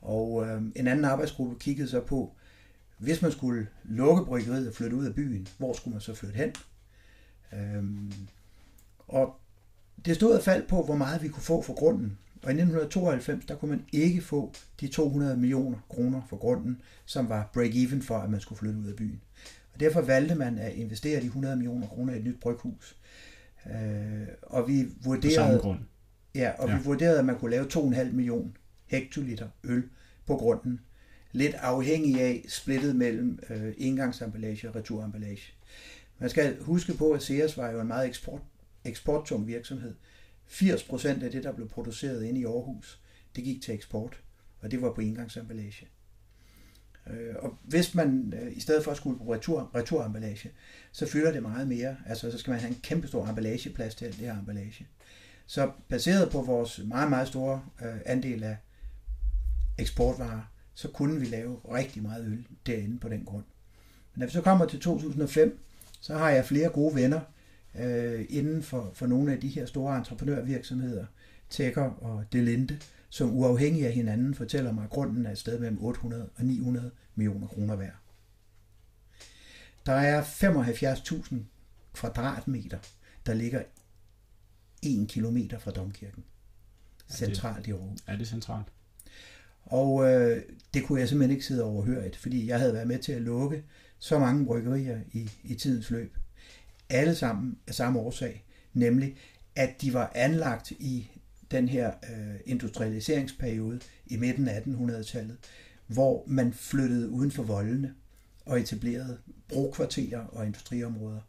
[0.00, 2.34] Og øh, en anden arbejdsgruppe kiggede så på,
[2.98, 6.36] hvis man skulle lukke bryggeriet og flytte ud af byen, hvor skulle man så flytte
[6.36, 6.52] hen?
[7.52, 8.12] Øhm,
[9.08, 9.40] og
[10.04, 12.18] det stod og faldt på, hvor meget vi kunne få for grunden.
[12.42, 17.28] Og i 1992, der kunne man ikke få de 200 millioner kroner for grunden, som
[17.28, 19.20] var break-even for, at man skulle flytte ud af byen.
[19.74, 22.96] Og derfor valgte man at investere de 100 millioner kroner i et nyt bryghus.
[23.66, 25.78] Øh, og vi vurderede, grund.
[26.34, 26.76] Ja, og ja.
[26.76, 28.50] vi vurderede, at man kunne lave 2,5 millioner
[28.86, 29.82] hektoliter øl
[30.26, 30.80] på grunden.
[31.32, 35.52] Lidt afhængig af splittet mellem øh, indgangsemballage og returemballage.
[36.18, 38.40] Man skal huske på, at Sears var jo en meget eksport,
[38.88, 39.94] eksporttung virksomhed.
[40.48, 43.00] 80% af det, der blev produceret inde i Aarhus,
[43.36, 44.20] det gik til eksport,
[44.60, 45.88] og det var på engangsemballage.
[47.10, 50.50] Øh, og hvis man øh, i stedet for at skulle bruge retur, returemballage,
[50.92, 51.96] så fylder det meget mere.
[52.06, 54.86] Altså så skal man have en kæmpe stor emballageplads til alt det her emballage.
[55.46, 58.56] Så baseret på vores meget, meget store øh, andel af
[59.78, 63.44] eksportvarer, så kunne vi lave rigtig meget øl derinde på den grund.
[64.14, 65.58] Men når vi så kommer til 2005,
[66.00, 67.20] så har jeg flere gode venner
[67.78, 71.06] øh, inden for, for nogle af de her store entreprenørvirksomheder,
[71.50, 75.84] Tækker og Delinde, som uafhængige af hinanden fortæller mig, at grunden er et sted mellem
[75.84, 77.96] 800 og 900 millioner kroner værd.
[79.86, 81.36] Der er 75.000
[81.94, 82.78] kvadratmeter,
[83.26, 83.62] der ligger
[84.82, 86.24] 1 kilometer fra Domkirken.
[87.10, 87.98] Centralt i Aarhus.
[88.06, 88.66] Er det centralt?
[89.62, 90.42] Og øh,
[90.74, 93.64] det kunne jeg simpelthen ikke sidde overhørt, fordi jeg havde været med til at lukke
[93.98, 96.16] så mange bryggerier i, i tidens løb.
[96.90, 98.44] Alle sammen af samme årsag,
[98.74, 99.16] nemlig
[99.56, 101.10] at de var anlagt i
[101.50, 105.36] den her øh, industrialiseringsperiode i midten af 1800-tallet,
[105.86, 107.94] hvor man flyttede uden for voldene
[108.46, 109.18] og etablerede
[109.48, 111.20] brokvarterer og industriområder.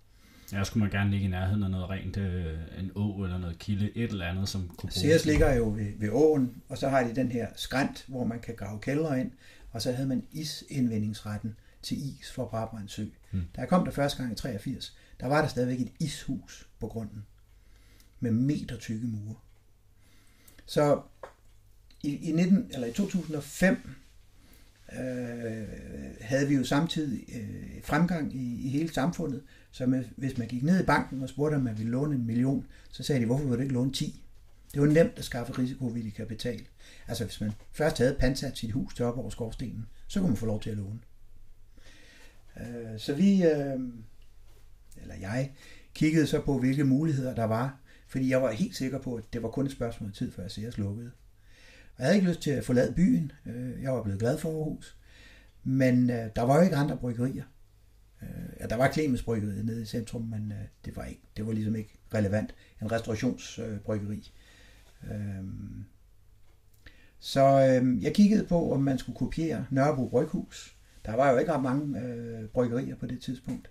[0.53, 3.59] Ja, skulle man gerne ligge i nærheden af noget rent, øh, en å eller noget
[3.59, 4.93] kilde, et eller andet, som kunne bruges.
[4.93, 8.39] Sears ligger jo ved, ved åen, og så har de den her skrænt, hvor man
[8.39, 9.31] kan grave kælder ind,
[9.71, 13.05] og så havde man isindvindingsretten til is for Brabrand Sø.
[13.31, 13.41] Mm.
[13.55, 16.87] Da jeg kom der første gang i 83, der var der stadigvæk et ishus på
[16.87, 17.25] grunden
[18.19, 19.35] med meter tykke mure.
[20.65, 21.01] Så
[22.03, 23.89] i, i, 19, eller i 2005
[24.93, 25.67] øh,
[26.21, 30.63] havde vi jo samtidig øh, fremgang i, i hele samfundet, så med, hvis man gik
[30.63, 33.45] ned i banken og spurgte, om man ville låne en million, så sagde de, hvorfor
[33.45, 34.23] vil du ikke låne 10?
[34.73, 36.61] Det var nemt at skaffe risikovillig kapital.
[37.07, 40.37] Altså hvis man først havde pansat sit hus til op over skorstenen, så kunne man
[40.37, 40.99] få lov til at låne.
[42.59, 43.79] Øh, så vi, øh,
[45.01, 45.51] eller jeg,
[45.93, 49.43] kiggede så på, hvilke muligheder der var, fordi jeg var helt sikker på, at det
[49.43, 51.11] var kun et spørgsmål af tid, før jeg lukkede.
[51.95, 53.31] Og jeg havde ikke lyst til at forlade byen.
[53.45, 54.97] Øh, jeg var blevet glad for Aarhus.
[55.63, 57.43] Men øh, der var jo ikke andre bryggerier.
[58.21, 58.29] Øh,
[58.59, 60.53] ja, der var Clemens Bryggeriet nede i centrum, men
[60.85, 62.55] det var ikke, det var ligesom ikke relevant.
[62.81, 64.31] En restaurationsbryggeri.
[67.19, 67.47] Så
[68.01, 70.77] jeg kiggede på, om man skulle kopiere Nørrebro Bryghus.
[71.05, 73.69] Der var jo ikke ret mange øh, bryggerier på det tidspunkt.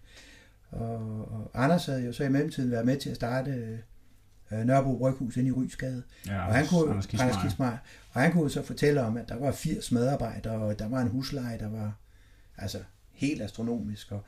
[0.71, 3.51] Og, og Anders havde jo så i mellemtiden været med til at starte
[4.53, 6.03] øh, Nørrebro Bryghus inde i Rysgade.
[6.27, 7.07] Ja, og han kunne, Anders
[7.43, 7.83] Kismar.
[8.13, 11.09] Og han kunne så fortælle om, at der var 80 medarbejdere, og der var en
[11.09, 11.93] husleje, der var
[12.59, 12.79] altså
[13.13, 14.13] helt astronomisk.
[14.13, 14.25] Og,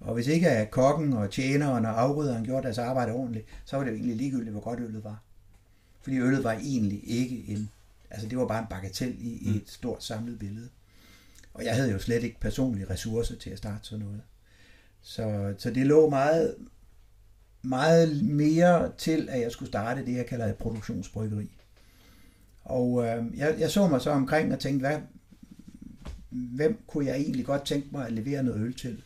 [0.00, 3.84] og hvis ikke at kokken og tjeneren og afrydderen gjorde deres arbejde ordentligt, så var
[3.84, 5.22] det jo egentlig ligegyldigt, hvor godt øllet var.
[6.02, 7.70] Fordi øllet var egentlig ikke en...
[8.10, 9.52] Altså det var bare en bagatel i, mm.
[9.52, 10.68] i et stort samlet billede.
[11.54, 14.22] Og jeg havde jo slet ikke personlige ressourcer til at starte sådan noget.
[15.02, 16.56] Så, så det lå meget,
[17.62, 21.50] meget mere til, at jeg skulle starte det, jeg kalder et produktionsbryggeri.
[22.64, 24.98] Og øh, jeg, jeg så mig så omkring og tænkte, hvad,
[26.30, 29.02] hvem kunne jeg egentlig godt tænke mig at levere noget øl til?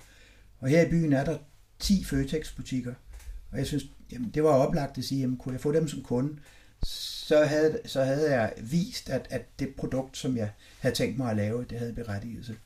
[0.58, 1.38] Og her i byen er der
[1.78, 2.94] 10 Føtex-butikker,
[3.52, 6.02] og jeg synes, jamen, det var oplagt at sige, jamen, kunne jeg få dem som
[6.02, 6.38] kunde?
[6.82, 11.30] Så havde, så havde jeg vist, at, at det produkt, som jeg havde tænkt mig
[11.30, 12.56] at lave, det havde berettigelse.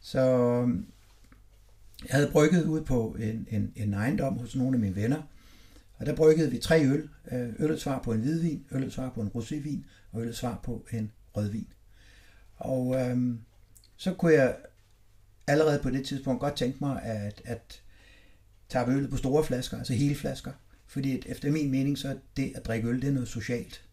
[0.00, 0.68] Så
[2.08, 5.22] jeg havde brygget ud på en, en, en ejendom hos nogle af mine venner,
[5.96, 7.08] og der bryggede vi tre øl.
[7.32, 9.78] Øh, øllet svar på en hvidvin, øllet svar på en rosévin,
[10.12, 11.68] og øllet svar på en rødvin.
[12.56, 13.40] Og øhm,
[13.96, 14.56] så kunne jeg
[15.46, 17.82] allerede på det tidspunkt godt tænke mig at, at
[18.68, 20.52] tage øllet på store flasker, altså hele flasker.
[20.86, 23.84] Fordi at efter min mening, så er det at drikke øl, det er noget socialt.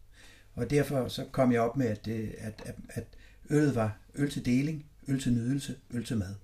[0.54, 3.04] Og derfor så kom jeg op med, at, det, at, at, at
[3.50, 6.34] øllet var øl til deling, øl til nydelse, øl til mad.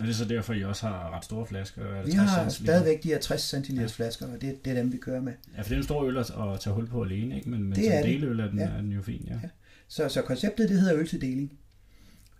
[0.00, 1.82] Og det er så derfor, I også har ret store flasker?
[1.82, 3.86] Er det vi har stadigvæk de her 60 cm ja.
[3.86, 5.32] flasker, og det, det er dem, vi kører med.
[5.56, 7.50] Ja, for det er en stor øl at, at tage hul på alene, ikke?
[7.50, 8.64] men, men det som deløl er den, ja.
[8.64, 9.26] er den jo fin.
[9.28, 9.34] Ja.
[9.34, 9.48] ja.
[9.88, 11.52] Så, så konceptet, det hedder øl til deling.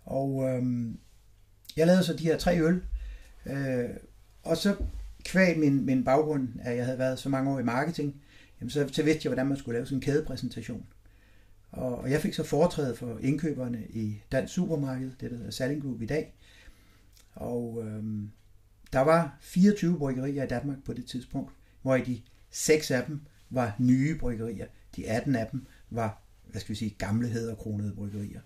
[0.05, 0.99] Og øhm,
[1.77, 2.81] jeg lavede så de her tre øl,
[3.45, 3.89] øh,
[4.43, 4.75] og så
[5.25, 8.15] kvæg min, min baggrund, at jeg havde været så mange år i marketing,
[8.61, 10.85] jamen så, så vidste jeg, hvordan man skulle lave sådan en kædepræsentation.
[11.71, 15.81] Og, og jeg fik så foretrædet for indkøberne i Dansk Supermarked, det der hedder Salling
[15.81, 16.33] Group i dag.
[17.37, 18.31] Og øhm,
[18.93, 22.21] der var 24 bryggerier i Danmark på det tidspunkt, hvor i de
[22.51, 24.65] seks af dem var nye bryggerier.
[24.95, 28.41] De 18 af dem var, hvad skal vi sige, gamle hedderkronede bryggerier.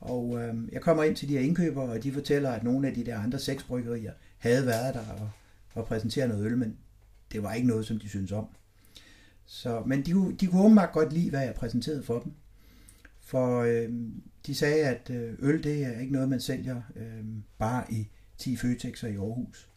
[0.00, 2.94] Og øhm, jeg kommer ind til de her indkøbere, og de fortæller, at nogle af
[2.94, 5.30] de der andre seks bryggerier havde været der og,
[5.74, 6.76] og præsenteret noget øl, men
[7.32, 8.46] det var ikke noget, som de synes om.
[9.46, 12.32] Så, men de, de kunne åbenbart godt lide, hvad jeg præsenterede for dem.
[13.24, 13.88] For øh,
[14.46, 17.24] de sagde, at øh, øl det er ikke noget, man sælger øh,
[17.58, 18.08] bare i
[18.38, 19.68] 10 Føtexer i Aarhus.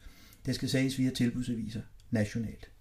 [0.45, 1.81] Det skal sælges via tilbudsaviser
[2.11, 2.71] nationalt.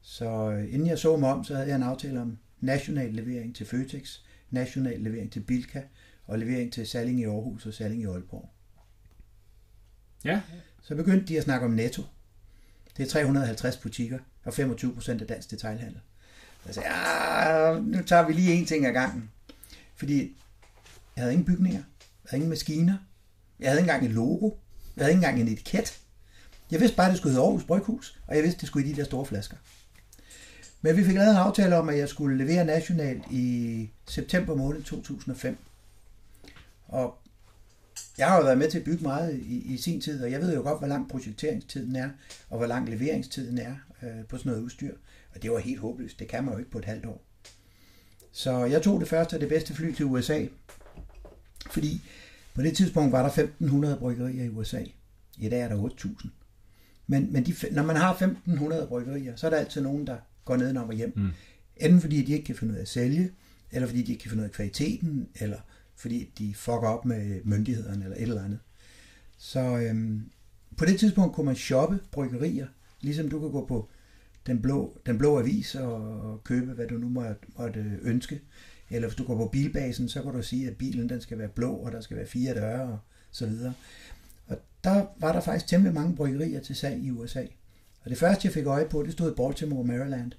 [0.00, 3.56] Så øh, inden jeg så mig om, så havde jeg en aftale om national levering
[3.56, 4.18] til Føtex,
[4.50, 5.82] national levering til Bilka
[6.26, 8.50] og levering til Salling i Aarhus og Salling i Aalborg.
[10.24, 10.40] Ja.
[10.82, 12.02] Så begyndte de at snakke om netto.
[12.96, 16.00] Det er 350 butikker og 25 procent af dansk detailhandel.
[16.60, 19.30] Så jeg sagde, ja, nu tager vi lige en ting ad gangen.
[19.96, 20.36] Fordi
[21.16, 22.96] jeg havde ingen bygninger, jeg havde ingen maskiner,
[23.60, 24.50] jeg havde ikke engang et logo,
[24.96, 26.00] jeg havde ikke engang en etiket.
[26.70, 28.88] Jeg vidste bare, at det skulle hedde Aarhus Bryghus, og jeg vidste, at det skulle
[28.88, 29.56] i de der store flasker.
[30.82, 34.82] Men vi fik lavet en aftale om, at jeg skulle levere nationalt i september måned
[34.82, 35.58] 2005.
[36.88, 37.18] Og
[38.18, 40.40] jeg har jo været med til at bygge meget i, i sin tid, og jeg
[40.40, 42.10] ved jo godt, hvor lang projekteringstiden er,
[42.50, 44.94] og hvor lang leveringstiden er øh, på sådan noget udstyr.
[45.34, 46.18] Og det var helt håbløst.
[46.18, 47.25] Det kan man jo ikke på et halvt år.
[48.36, 50.46] Så jeg tog det første og det bedste fly til USA,
[51.70, 52.02] fordi
[52.54, 54.84] på det tidspunkt var der 1500 bryggerier i USA.
[55.38, 56.30] I dag er der 8000.
[57.06, 60.56] Men, men de, når man har 1500 bryggerier, så er der altid nogen, der går
[60.56, 61.12] ned og hjem.
[61.16, 61.30] Mm.
[61.76, 63.30] Enten fordi de ikke kan finde ud af at sælge,
[63.72, 65.58] eller fordi de ikke kan finde ud af kvaliteten, eller
[65.96, 68.58] fordi de fucker op med myndighederne, eller et eller andet.
[69.38, 70.30] Så øhm,
[70.76, 72.66] på det tidspunkt kunne man shoppe bryggerier,
[73.00, 73.88] ligesom du kan gå på
[74.46, 78.40] den blå, den blå avis og købe, hvad du nu måtte, måtte ønske.
[78.90, 81.48] Eller hvis du går på bilbasen, så kan du sige, at bilen den skal være
[81.48, 82.98] blå, og der skal være fire døre og
[83.30, 83.74] så videre.
[84.46, 87.44] Og der var der faktisk temmelig mange bryggerier til salg i USA.
[88.00, 90.32] Og det første, jeg fik øje på, det stod i Baltimore, Maryland.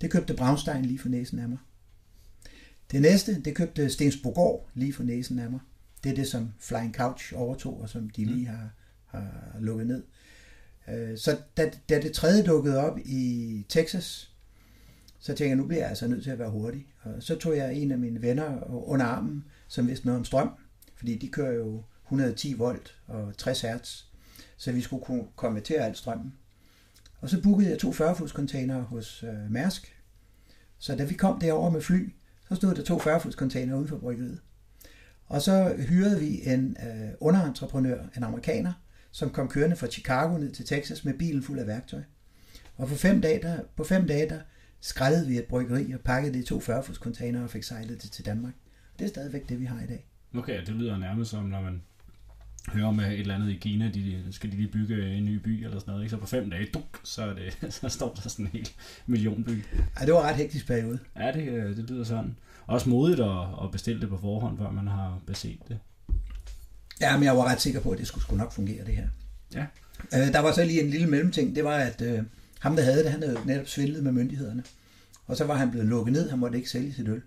[0.00, 1.58] Det købte Braunstein lige for næsen af mig.
[2.90, 5.60] Det næste, det købte Stensbogård lige for næsen af mig.
[6.04, 8.70] Det er det, som Flying Couch overtog, og som de lige har,
[9.06, 10.02] har lukket ned.
[10.92, 14.30] Øh, så da, da det tredje dukkede op i Texas,
[15.18, 16.86] så tænkte jeg, nu bliver jeg altså nødt til at være hurtig.
[17.02, 20.50] Og så tog jeg en af mine venner under armen, som vidste noget om strøm,
[20.96, 24.04] fordi de kører jo 110 volt og 60 hertz,
[24.56, 26.32] så vi skulle kunne konvertere alt strømmen.
[27.20, 29.96] Og så bookede jeg to 40 fods container hos øh, Mærsk.
[30.78, 32.14] Så da vi kom derover med fly,
[32.48, 34.40] så stod der to 40 fods container uden for bryggeriet.
[35.26, 38.72] Og så hyrede vi en øh, underentreprenør, en amerikaner,
[39.10, 42.02] som kom kørende fra Chicago ned til Texas med bilen fuld af værktøj.
[42.76, 44.40] Og for fem dage, der, på fem dage, der
[44.80, 48.10] skrællede vi et bryggeri og pakkede det i to 40 container og fik sejlet det
[48.10, 48.54] til Danmark.
[48.98, 50.06] Det er stadigvæk det, vi har i dag.
[50.34, 51.82] Okay, det lyder nærmest som, når man
[52.72, 55.64] hører med et eller andet i Kina, de, skal de lige bygge en ny by
[55.64, 56.10] eller sådan noget, ikke?
[56.10, 58.68] så på fem dage, duk, så, er det, så står der sådan en hel
[59.06, 59.64] millionby.
[60.00, 60.98] Ja, det var ret hektisk periode.
[61.16, 62.36] Ja, det, øh, det lyder sådan.
[62.66, 65.78] Også modigt at, at bestille det på forhånd, før man har beset det.
[67.00, 69.08] Ja, men jeg var ret sikker på, at det skulle, skulle nok fungere, det her.
[69.54, 69.66] Ja.
[70.14, 72.22] Øh, der var så lige en lille mellemting, det var, at øh,
[72.60, 74.62] ham, der havde det, han havde netop svindlet med myndighederne.
[75.26, 77.22] Og så var han blevet lukket ned, han måtte ikke sælge sit øl.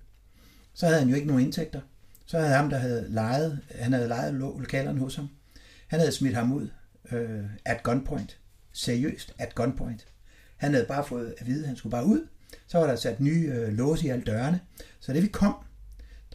[0.74, 1.82] Så havde han jo ikke nogen indtægter.
[2.26, 5.30] Så havde ham, der havde lejet, han havde lejet lokalerne hos ham,
[5.88, 6.68] han havde smidt ham ud
[7.12, 8.38] øh, at gunpoint.
[8.74, 10.06] Seriøst, at gunpoint.
[10.58, 12.28] Han havde bare fået at vide, at han skulle bare ud.
[12.68, 14.60] Så var der sat nye øh, låse i alle dørene.
[15.00, 15.56] Så det vi kom,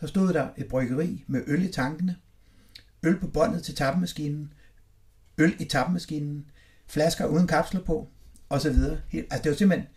[0.00, 2.16] der stod der et bryggeri med øl i tankene,
[3.06, 4.52] øl på båndet til tappemaskinen,
[5.38, 6.46] øl i tappemaskinen,
[6.86, 8.08] flasker uden kapsler på,
[8.48, 8.98] og så videre.
[9.08, 9.88] Helt, altså det var simpelthen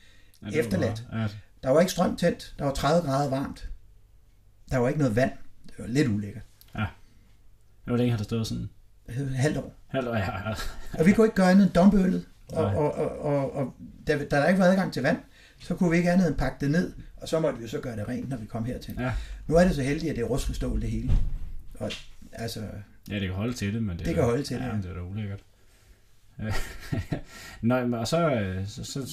[0.41, 1.05] Ja, det var efterladt.
[1.11, 1.27] bare- Ja,
[1.63, 3.69] Der var ikke strøm tændt, der var 30 grader varmt,
[4.71, 5.31] der var ikke noget vand.
[5.67, 6.43] Det var lidt ulækkert.
[7.85, 8.69] hvor længe har det stået sådan?
[9.35, 9.73] Halvt år.
[9.87, 10.53] Halvt år, ja, ja.
[10.99, 12.25] Og vi kunne ikke gøre andet end dumpe øllet.
[12.47, 13.73] Og, og, og, og, og
[14.07, 15.17] da, da der ikke var adgang til vand,
[15.59, 17.79] så kunne vi ikke andet end pakke det ned, og så måtte vi jo så
[17.79, 18.95] gøre det rent, når vi kom hertil.
[18.99, 19.13] Ja.
[19.47, 21.11] Nu er det så heldigt, at det er rustfri stål det hele.
[21.79, 21.91] Og
[22.31, 22.63] altså,
[23.09, 24.63] Ja, det kan holde til det, men det, Det er kan da- holde til det,
[24.63, 24.77] ja, ja.
[24.81, 25.43] det er da ulækkert.
[27.61, 29.05] Nå, og så, øh, så, så,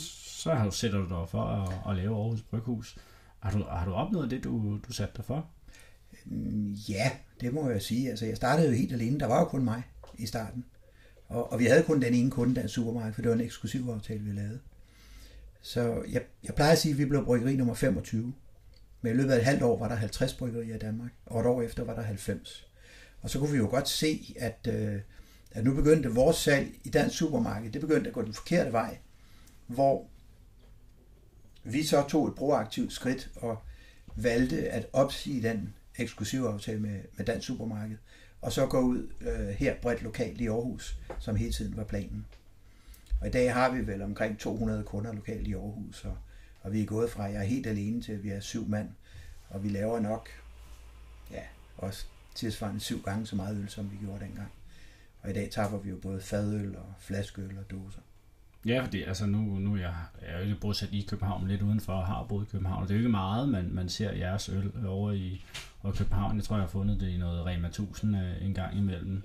[0.42, 2.96] så har du sætter du dig for at, at lave Aarhus Bryghus.
[3.40, 5.48] Har du, har du opnået det, du, du satte dig for?
[6.24, 8.11] mm, ja, det må jeg sige.
[8.11, 9.20] Altså, jeg startede jo helt alene.
[9.20, 9.82] Der var jo kun mig
[10.18, 10.64] i starten.
[11.28, 13.40] Og, og vi havde kun den ene kunde, der er supermarked, for det var en
[13.44, 14.59] eksklusiv aftale, vi lavede.
[15.62, 18.35] Så jeg, jeg plejer at sige, at vi blev bryggeri nummer 25.
[19.02, 21.46] Men i løbet af et halvt år var der 50 bryggerier i Danmark, og et
[21.46, 22.65] år efter var der 90.
[23.22, 25.00] Og så kunne vi jo godt se, at, øh,
[25.50, 28.98] at nu begyndte vores salg i dansk supermarked, det begyndte at gå den forkerte vej,
[29.66, 30.07] hvor
[31.64, 33.59] vi så tog et proaktivt skridt og
[34.16, 37.96] valgte at opsige den eksklusive aftale med, med dansk supermarked,
[38.40, 42.26] og så gå ud øh, her bredt lokalt i Aarhus, som hele tiden var planen.
[43.20, 46.16] Og i dag har vi vel omkring 200 kunder lokalt i Aarhus, og,
[46.61, 48.68] og vi er gået fra, at jeg er helt alene til, at vi er syv
[48.68, 48.88] mand,
[49.48, 50.29] og vi laver nok,
[51.31, 51.42] ja,
[51.76, 54.53] også tilsvarende syv gange så meget øl, som vi gjorde dengang.
[55.22, 58.01] Og i dag tapper vi jo både fadøl og flaskeøl og dåser.
[58.66, 61.92] Ja, fordi altså nu, nu jeg, jeg er jo ikke bosat i København, lidt udenfor,
[61.92, 62.83] og har boet i København.
[62.83, 65.44] Det er jo ikke meget, man, man ser jeres øl over i
[65.88, 66.37] i København.
[66.37, 69.22] Jeg tror, jeg har fundet det i noget Rema 1000 øh, en gang imellem.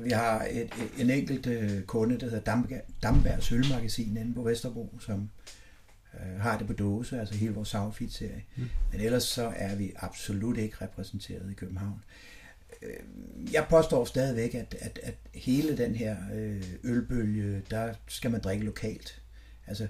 [0.00, 4.42] Vi har et, et, en enkelt øh, kunde, der hedder Damberg, Dambergs Ølmagasin inde på
[4.42, 5.30] Vesterbro, som
[6.20, 8.44] øh, har det på dåse, altså hele vores Sourfeed-serie.
[8.56, 8.62] Mm.
[8.62, 8.68] Mm.
[8.92, 12.04] Men ellers så er vi absolut ikke repræsenteret i København.
[12.82, 18.40] Øh, Jeg påstår stadigvæk, at, at, at hele den her øh, ølbølge, der skal man
[18.40, 19.22] drikke lokalt.
[19.66, 19.86] Altså,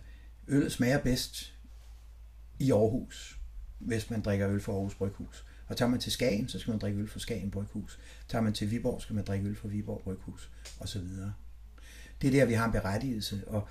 [0.49, 1.55] øl smager bedst
[2.59, 3.39] i Aarhus,
[3.79, 5.45] hvis man drikker øl fra Aarhus Bryghus.
[5.67, 7.99] Og tager man til Skagen, så skal man drikke øl fra Skagen Bryghus.
[8.29, 11.33] Tager man til Viborg, skal man drikke øl fra Viborg Bryghus, og så videre.
[12.23, 13.69] Det er der, vi har en berettigelse, og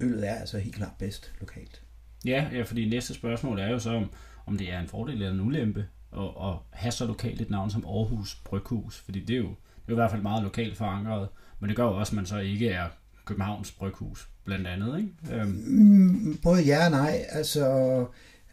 [0.00, 1.82] øllet er altså helt klart bedst lokalt.
[2.24, 4.10] Ja, ja, fordi næste spørgsmål er jo så, om,
[4.46, 7.70] om det er en fordel eller en ulempe at, at have så lokalt et navn
[7.70, 8.98] som Aarhus Bryghus.
[9.00, 11.28] Fordi det er jo, det er jo i hvert fald meget lokalt forankret,
[11.60, 12.88] men det gør jo også, at man så ikke er
[13.24, 14.98] Københavns Bryghus, blandt andet.
[14.98, 15.40] Ikke?
[15.40, 17.24] Øhm, Mm, Både ja og nej.
[17.28, 17.66] Altså,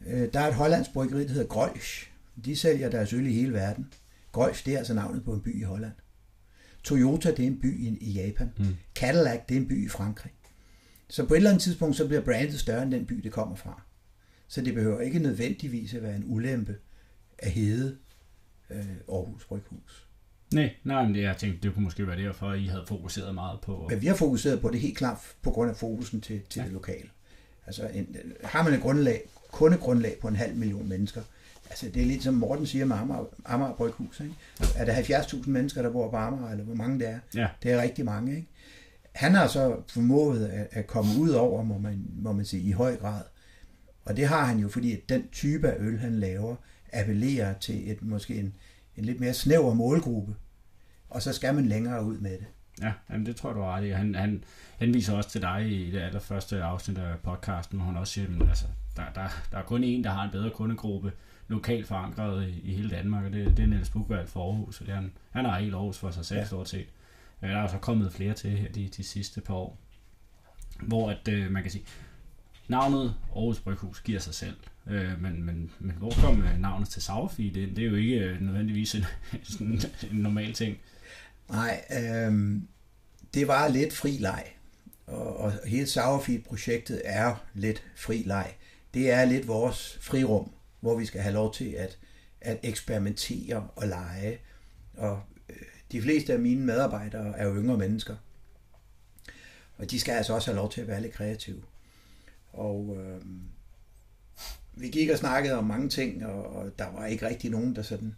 [0.08, 2.10] øh, der er et hollandsk bryggeri, der hedder Grolsch.
[2.46, 3.94] De sælger deres øl i hele verden.
[4.32, 5.92] Grolsch, det er altså navnet på en by i Holland.
[6.84, 8.52] Toyota, det er en by i, i Japan.
[8.58, 8.76] Mm.
[8.96, 10.32] Cadillac, det er en by i Frankrig.
[11.08, 13.56] Så på et eller andet tidspunkt, så bliver brandet større end den by, det kommer
[13.56, 13.82] fra.
[14.48, 16.76] Så det behøver ikke nødvendigvis at være en ulempe
[17.40, 17.98] at hedde
[18.70, 20.08] øh, Aarhus Bryghus.
[20.54, 23.60] nej, nej, men jeg tænkte, det kunne måske være derfor, at I havde fokuseret meget
[23.62, 23.88] på...
[23.90, 26.66] Men vi har fokuseret på det helt klart på grund af fokusen til, til ja.
[26.66, 27.10] det lokale.
[27.66, 31.22] Altså, en, har man et grundlag, kundegrundlag på en halv million mennesker,
[31.70, 34.34] altså det er lidt som Morten siger med Amager, Amager Bryghus, ikke?
[34.76, 37.20] Er der 70.000 mennesker, der bor på Amager, eller hvor mange det er?
[37.36, 38.48] Ja, Det er rigtig mange, ikke?
[39.16, 42.72] Han har så formået at, at komme ud over, må man, må man sige, i
[42.72, 43.22] høj grad.
[44.06, 46.56] Og det har han jo, fordi at den type af øl, han laver,
[46.94, 48.54] appellerer til et, måske en,
[48.98, 50.36] en lidt mere snæver målgruppe.
[51.10, 52.46] Og så skal man længere ud med det.
[52.82, 53.90] Ja, jamen det tror jeg, du har ret i.
[53.90, 54.44] Han, han
[54.80, 58.50] henviser også til dig i det allerførste afsnit af podcasten, hvor han også siger, at
[58.50, 61.12] altså, der, der, der er kun en, der har en bedre kundegruppe
[61.48, 64.78] lokalt forankret i, i hele Danmark, og det, det er Niels Bukvald for Aarhus.
[64.78, 66.40] Det er han, han har helt Aarhus for sig selv.
[66.40, 66.46] Ja.
[66.46, 66.88] stort set.
[67.48, 69.78] Der er altså så kommet flere til her de, de sidste par år,
[70.82, 71.86] hvor at, øh, man kan sige,
[72.68, 74.56] navnet Aarhus Bryghus giver sig selv.
[74.88, 77.76] Øh, men, men, men hvor kom øh, navnet til Sauerfeed ind?
[77.76, 79.06] Det er jo ikke øh, nødvendigvis en,
[79.44, 79.80] sådan
[80.12, 80.78] en normal ting.
[81.50, 82.62] Nej, øh,
[83.34, 84.44] det var lidt fri leg.
[85.08, 88.54] Og, og hele Sauerfeed-projektet er lidt fri leg.
[88.94, 91.98] Det er lidt vores frirum, hvor vi skal have lov til at,
[92.42, 94.38] at eksperimentere og lege.
[94.94, 95.22] Og
[95.92, 98.16] de fleste af mine medarbejdere er jo yngre mennesker.
[99.78, 101.62] Og de skal altså også have lov til at være lidt kreative.
[102.54, 103.22] Og øh,
[104.74, 107.82] vi gik og snakkede om mange ting, og, og der var ikke rigtig nogen, der
[107.82, 108.16] sådan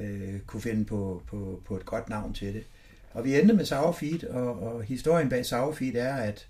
[0.00, 2.64] øh, kunne finde på, på, på et godt navn til det.
[3.12, 6.48] Og vi endte med Sauerfeed, og, og historien bag Sauerfeed er, at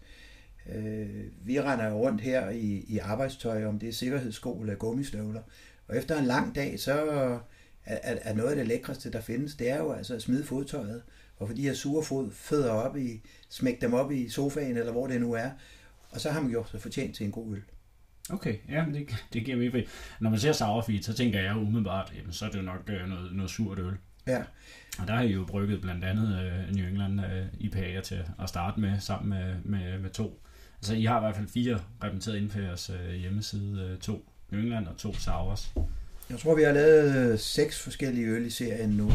[0.75, 5.43] øh, vi render rundt her i, i arbejdstøj, om det er sikkerhedssko eller gummistøvler.
[5.89, 7.39] Og efter en lang dag, så
[7.87, 11.03] er, er noget af det lækreste, der findes, det er jo altså at smide fodtøjet,
[11.37, 14.93] og få de her sure fod, fødder op i, smække dem op i sofaen, eller
[14.93, 15.51] hvor det nu er,
[16.11, 17.63] og så har man gjort sig fortjent til en god øl.
[18.31, 19.87] Okay, ja, det, det giver mig
[20.21, 23.09] Når man ser sour så tænker jeg umiddelbart, jamen, så er det jo nok øh,
[23.09, 23.97] noget, noget surt øl.
[24.27, 24.43] Ja.
[24.99, 26.29] Og der har I jo brygget blandt andet
[26.69, 27.27] uh, New England uh,
[27.61, 30.43] IPA'er til at starte med, sammen med, med, med to.
[30.79, 33.93] Altså I har i hvert fald fire repræsenteret inden for jeres uh, hjemmeside.
[33.93, 35.75] Uh, to New England og to Sours.
[36.31, 39.11] Jeg tror, vi har lavet øh, seks forskellige øl i serien nu.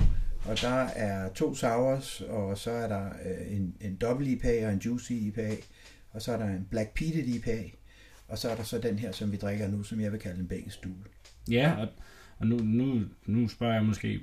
[0.45, 4.73] Og der er to sours, og så er der øh, en, en dobbelt IPA og
[4.73, 5.55] en juicy IPA.
[6.11, 7.63] Og så er der en black peated IPA.
[8.27, 10.39] Og så er der så den her, som vi drikker nu, som jeg vil kalde
[10.39, 10.87] en belgisk.
[11.49, 11.87] Ja, og,
[12.37, 14.19] og nu, nu, nu spørger jeg måske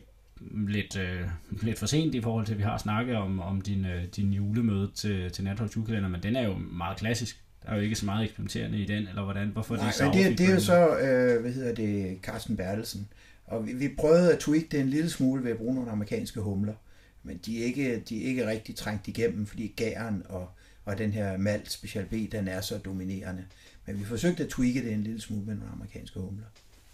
[0.50, 1.20] lidt, øh,
[1.62, 4.32] lidt for sent i forhold til, at vi har snakket om, om din, øh, din
[4.32, 7.42] julemøde til, til Natholds julekalender, men den er jo meget klassisk.
[7.62, 9.48] Der er jo ikke så meget eksperimenterende i den, eller hvordan?
[9.48, 13.08] Hvorfor Nej, det, men det, det er jo så, øh, hvad hedder det, Carsten Bertelsen.
[13.46, 16.40] Og vi, vi prøvede at tweak det en lille smule ved at bruge nogle amerikanske
[16.40, 16.74] humler,
[17.22, 20.50] men de er ikke, de er ikke rigtig trængt igennem, fordi gæren og,
[20.84, 23.44] og den her malt Special B, den er så dominerende.
[23.86, 26.44] Men vi forsøgte at tweake det en lille smule med nogle amerikanske humler.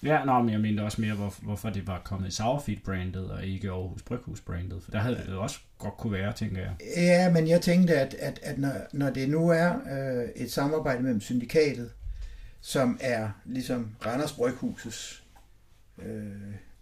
[0.05, 3.47] Ja, nå, men jeg mente også mere, hvor, hvorfor det var kommet i Sourfeed-brandet og
[3.47, 4.83] ikke Aarhus Bryghus-brandet.
[4.83, 6.75] For der havde det også godt kunne være, tænker jeg.
[6.97, 11.03] Ja, men jeg tænkte, at, at, at når, når det nu er øh, et samarbejde
[11.03, 11.91] mellem syndikatet,
[12.61, 15.25] som er ligesom Randers Bryghusets
[16.03, 16.27] øh,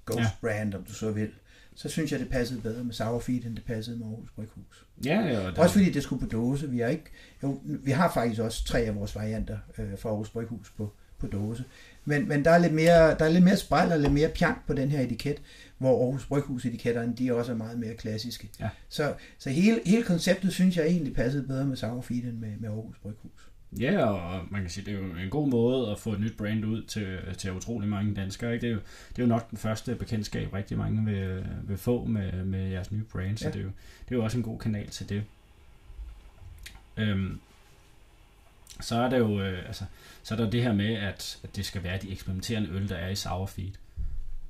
[0.07, 0.79] ghost-brand, ja.
[0.79, 1.31] om du så vil,
[1.75, 4.87] så synes jeg, det passede bedre med Sourfeed, end det passede med Aarhus Bryghus.
[5.05, 5.33] Ja, ja.
[5.33, 5.63] Der...
[5.63, 6.71] Også fordi det skulle på dåse.
[6.71, 7.11] Vi har, ikke,
[7.43, 11.27] jo, vi har faktisk også tre af vores varianter øh, fra Aarhus Bryghus på, på
[11.27, 11.65] dåse.
[12.05, 14.67] Men, men der, er lidt mere, der er lidt mere spejl og lidt mere pjank
[14.67, 15.43] på den her etiket,
[15.79, 18.49] hvor Aarhus Bryghus etiketterne, de også er meget mere klassiske.
[18.61, 18.69] Ja.
[18.89, 22.53] Så, så hele, hele konceptet synes jeg egentlig passede bedre med Sour Feed end med,
[22.61, 23.49] med Aarhus Bryghus.
[23.81, 26.37] Ja, og man kan sige, det er jo en god måde at få et nyt
[26.37, 28.55] brand ud til, til utrolig mange danskere.
[28.55, 28.67] Ikke?
[28.67, 32.05] Det, er jo, det er jo nok den første bekendtskab, rigtig mange vil, vil få
[32.05, 33.51] med, med jeres nye brand, så ja.
[33.51, 33.71] det, er jo,
[34.05, 35.25] det er jo også en god kanal til det.
[36.97, 37.41] Øhm,
[38.81, 39.85] så er det jo øh, altså,
[40.23, 42.97] så er der det her med, at, at det skal være de eksperimenterende øl, der
[42.97, 43.71] er i sour feed.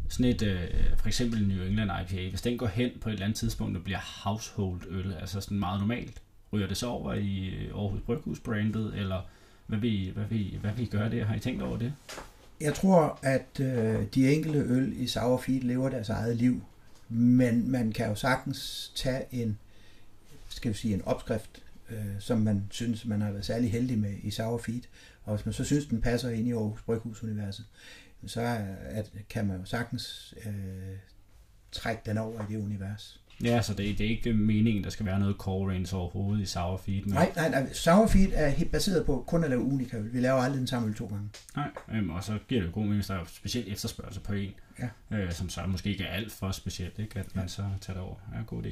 [0.09, 3.27] Sådan et, øh, for eksempel New England IPA, hvis den går hen på et eller
[3.27, 7.49] andet tidspunkt og bliver household øl, altså sådan meget normalt, ryger det så over i
[7.49, 9.21] øh, Aarhus Bryghus brandet, eller
[9.67, 11.25] hvad vi, hvad, vi, hvad vi gør der?
[11.25, 11.93] Har I tænkt over det?
[12.61, 16.63] Jeg tror, at øh, de enkelte øl i sour feed lever deres eget liv,
[17.09, 19.59] men man kan jo sagtens tage en,
[20.49, 21.63] skal vi sige, en opskrift,
[21.93, 24.83] øh, som man synes, man har været særlig heldig med i sour feed,
[25.23, 27.67] og hvis man så synes, den passer ind i Aarhus Bryghus-universet,
[28.27, 28.41] så
[28.85, 30.53] at, kan man jo sagtens øh,
[31.73, 33.23] trække den over i det univers.
[33.45, 36.47] Ja, så det, det er ikke meningen, der skal være noget core range overhovedet i
[36.47, 37.03] Sour Feed.
[37.03, 37.15] Men...
[37.15, 37.73] Nej, nej, nej.
[37.73, 40.13] Sour Feed er helt baseret på kun at lave unika øl.
[40.13, 41.29] Vi laver aldrig den samme øl to gange.
[41.57, 44.33] Nej, øhm, og så giver det jo god mening, hvis der er specielt efterspørgsel på
[44.33, 45.17] en, ja.
[45.17, 47.19] øh, som så måske ikke er alt for specielt, ikke?
[47.19, 48.17] at man så tager det over.
[48.35, 48.71] Ja, god idé.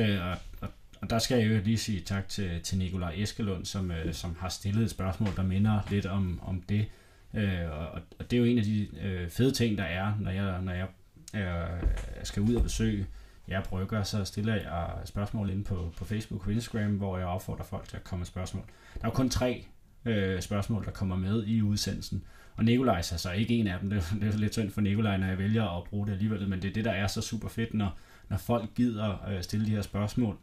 [0.00, 0.68] Øh, og, og
[1.00, 4.36] og der skal jeg jo lige sige tak til, til Nikolaj Eskelund, som, øh, som
[4.40, 6.86] har stillet et spørgsmål, der minder lidt om, om det.
[7.34, 7.88] Øh, og,
[8.18, 10.72] og det er jo en af de øh, fede ting, der er, når jeg, når
[10.72, 10.88] jeg
[11.34, 11.88] øh,
[12.22, 13.06] skal ud og besøge
[13.48, 17.64] jeg brygger, så stiller jeg spørgsmål ind på, på Facebook og Instagram, hvor jeg opfordrer
[17.64, 18.64] folk til at komme med spørgsmål.
[18.94, 19.66] Der er jo kun tre
[20.04, 22.24] øh, spørgsmål, der kommer med i udsendelsen.
[22.56, 23.90] Og Nikolaj er så ikke en af dem.
[23.90, 26.62] Det, det er lidt synd for Nikolaj, når jeg vælger at bruge det alligevel, men
[26.62, 29.70] det er det, der er så super fedt, når, når folk gider øh, stille de
[29.70, 30.38] her spørgsmål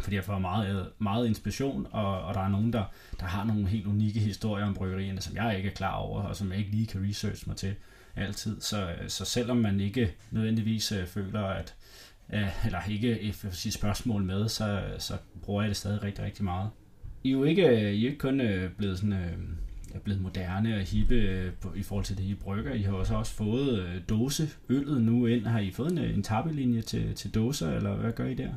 [0.00, 2.84] fordi jeg får meget, meget inspiration, og, og der er nogen, der,
[3.20, 6.36] der har nogle helt unikke historier om bryggerierne, som jeg ikke er klar over, og
[6.36, 7.74] som jeg ikke lige kan researche mig til
[8.16, 8.60] altid.
[8.60, 11.74] Så, så selvom man ikke nødvendigvis øh, føler, at
[12.32, 16.24] øh, eller ikke øh, får sit spørgsmål med, så, så bruger jeg det stadig rigtig,
[16.24, 16.70] rigtig meget.
[17.24, 18.42] I er jo ikke, I er ikke kun
[18.78, 19.12] blevet sådan...
[19.12, 19.62] Uh,
[19.94, 22.74] er blevet moderne og hippe på, i forhold til det, I brygger.
[22.74, 23.82] I har også, også fået
[24.68, 25.46] øh, nu ind.
[25.46, 28.52] Har I fået en, en tappelinje til, til dåser, eller hvad gør I der?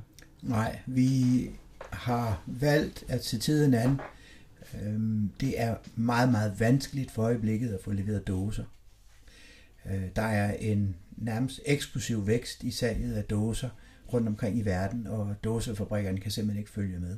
[0.46, 1.50] Nej, vi
[1.92, 4.00] har valgt at se tiden an.
[4.82, 8.64] Øhm, det er meget, meget vanskeligt for øjeblikket at få leveret dåser.
[9.86, 13.70] Øh, der er en nærmest eksplosiv vækst i salget af dåser
[14.14, 17.18] rundt omkring i verden, og dåsefabrikkerne kan simpelthen ikke følge med.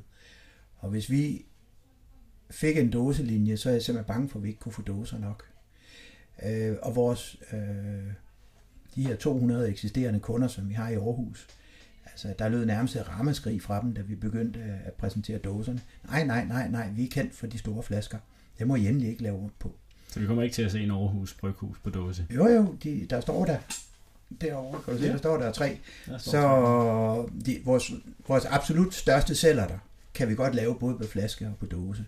[0.78, 1.46] Og hvis vi
[2.50, 5.20] fik en dåselinje, så er jeg simpelthen bange for, at vi ikke kunne få dåser
[5.20, 5.50] nok.
[6.46, 8.12] Øh, og vores, øh,
[8.96, 11.48] de her 200 eksisterende kunder, som vi har i Aarhus,
[12.18, 15.82] Altså, der lød nærmest et rammeskrig fra dem, da vi begyndte at præsentere dåserne.
[16.10, 18.18] Nej, nej, nej, nej, vi er kendt for de store flasker.
[18.60, 19.76] Det må I endelig ikke lave rundt på.
[20.08, 22.26] Så vi kommer ikke til at se en Aarhus Bryghus på dåse?
[22.36, 23.58] Jo, jo, de, der står der.
[24.42, 25.12] Derovre, kan du se, ja.
[25.12, 25.80] der står der tre.
[26.06, 27.92] Der står så de, vores,
[28.28, 29.78] vores absolut største sælger der,
[30.14, 32.06] kan vi godt lave både på flaske og på dåse.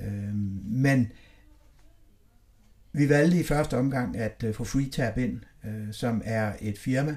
[0.00, 1.12] Øhm, men
[2.92, 7.16] vi valgte i første omgang at uh, få FreeTab ind, uh, som er et firma,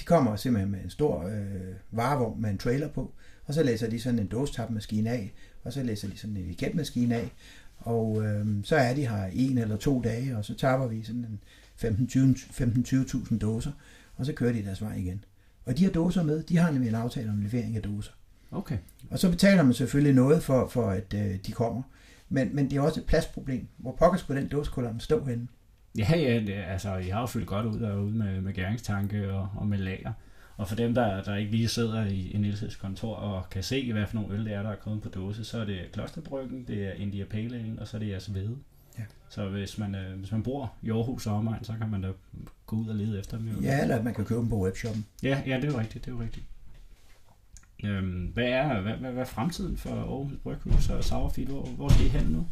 [0.00, 3.12] de kommer simpelthen med en stor øh, varevogn med en trailer på,
[3.44, 5.32] og så læser de sådan en dåstapmaskine af,
[5.64, 7.32] og så læser de sådan en etiketmaskine af,
[7.78, 11.24] Og øh, så er de her en eller to dage, og så tapper vi sådan
[11.24, 11.40] en
[11.84, 13.72] 15-20.000 dåser,
[14.16, 15.24] og så kører de deres vej igen.
[15.64, 18.12] Og de her dåser med, de har nemlig en aftale om levering af dåser.
[18.50, 18.78] Okay.
[19.10, 21.82] Og så betaler man selvfølgelig noget for, for at øh, de kommer.
[22.28, 23.66] Men, men det er også et pladsproblem.
[23.76, 25.48] Hvor pokker skulle den dåsekulder stå henne?
[25.98, 29.48] Ja, ja, det, altså, I har jo fyldt godt ud derude med, med gæringstanke og,
[29.56, 30.12] og med lager.
[30.56, 33.92] Og for dem, der, der ikke lige sidder i en Nielses kontor og kan se,
[33.92, 36.64] hvad for nogle øl det er, der er kommet på dåse, så er det Klosterbryggen,
[36.68, 38.56] det er India Pale Ale, og så er det jeres hvede.
[38.98, 39.02] Ja.
[39.28, 42.08] Så hvis man, øh, hvis man bor i Aarhus og omegn, så kan man da
[42.66, 43.48] gå ud og lede efter dem.
[43.48, 43.60] jo.
[43.62, 45.06] Ja, eller man kan købe dem på webshoppen.
[45.22, 46.46] ja, ja, det er jo rigtigt, det er jo rigtigt.
[47.84, 51.46] Øhm, hvad, er, hvad, hvad, hvad er fremtiden for Aarhus Bryghus og Sauerfeed?
[51.46, 52.46] Hvor, hvor skal I hen nu?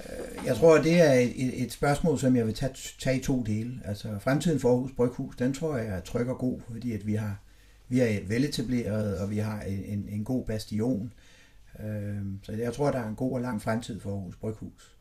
[0.00, 3.42] Øh, jeg tror, det er et, et spørgsmål, som jeg vil tage, tage i to
[3.42, 3.80] dele.
[3.84, 7.14] Altså fremtiden for Aarhus Bryghus, den tror jeg er tryg og god, fordi at vi
[7.14, 7.40] har
[7.88, 11.12] vi er veletableret, og vi har en, en god bastion.
[11.80, 14.96] Øhm, Så jeg tror, der er en god og lang fremtid for Aarhus Bryghus.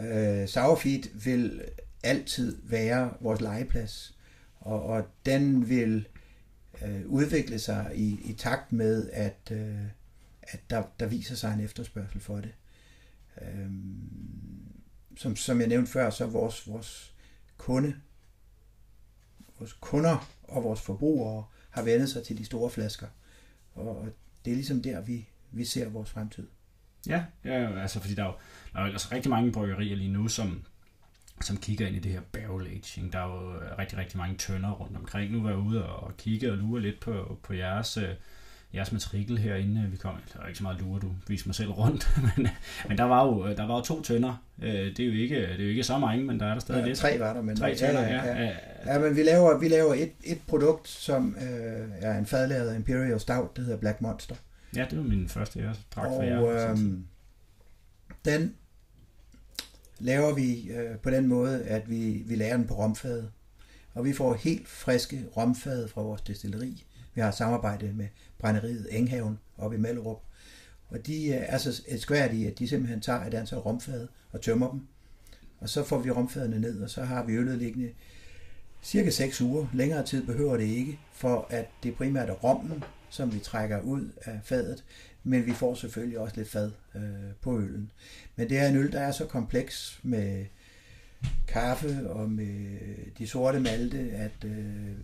[0.00, 1.62] Øh, Sauerfeed vil
[2.02, 4.16] altid være vores legeplads,
[4.60, 6.08] og, og den vil
[6.84, 9.74] øh, udvikle sig i, i takt med, at, øh,
[10.42, 12.50] at der, der viser sig en efterspørgsel for det.
[13.42, 14.12] Øhm,
[15.16, 17.14] som, som jeg nævnte før, så er vores, vores
[17.56, 17.94] kunde,
[19.58, 23.06] vores kunder og vores forbrugere har vendt sig til de store flasker.
[23.74, 24.08] Og, og
[24.44, 26.46] det er ligesom der, vi, vi ser vores fremtid.
[27.06, 28.34] Ja, ja altså fordi der er jo
[28.72, 30.64] der er jo altså rigtig mange bryggerier lige nu, som,
[31.40, 33.12] som kigger ind i det her barrel aging.
[33.12, 35.32] Der er jo rigtig, rigtig mange tønder rundt omkring.
[35.32, 38.14] Nu var jeg ude og kigge og lure lidt på, på jeres, øh,
[38.74, 39.86] jeres matrikel herinde.
[39.90, 42.48] Vi kom, der er ikke så meget lure, du viser mig selv rundt, men,
[42.88, 44.42] men der var jo der var jo to tønder.
[44.62, 46.60] Øh, Det er jo ikke, det er jo ikke så mange, men der er der
[46.60, 46.98] stadig Ja, lidt.
[46.98, 48.24] tre var der, men Tre tønder, ja.
[48.26, 48.42] ja.
[48.42, 48.52] ja.
[48.86, 53.20] Ja, men vi laver, vi laver et, et produkt, som øh, er en fadlavet Imperial
[53.20, 54.34] Stout, det hedder Black Monster.
[54.76, 56.70] Ja, det var min første, jeg drak for og jer.
[56.70, 57.04] øhm,
[58.24, 58.54] den
[59.98, 63.30] laver vi øh, på den måde, at vi, vi laver den på romfade.
[63.94, 66.84] Og vi får helt friske romfade fra vores destilleri.
[67.14, 68.06] Vi har samarbejde med
[68.42, 70.22] brænderiet Enghaven oppe i Mellerup.
[70.88, 74.70] Og de øh, er så elskværdige, at de simpelthen tager et antal romfade og tømmer
[74.70, 74.80] dem.
[75.60, 77.90] Og så får vi romfadene ned, og så har vi øllet liggende
[78.82, 79.66] cirka 6 uger.
[79.74, 84.08] Længere tid behøver det ikke, for at det primært er rommen, som vi trækker ud
[84.22, 84.84] af fadet,
[85.24, 87.02] men vi får selvfølgelig også lidt fad øh,
[87.40, 87.90] på øllen.
[88.36, 90.46] Men det er en øl, der er så kompleks med
[91.48, 92.78] kaffe og med
[93.18, 94.96] de sorte malte, at øh,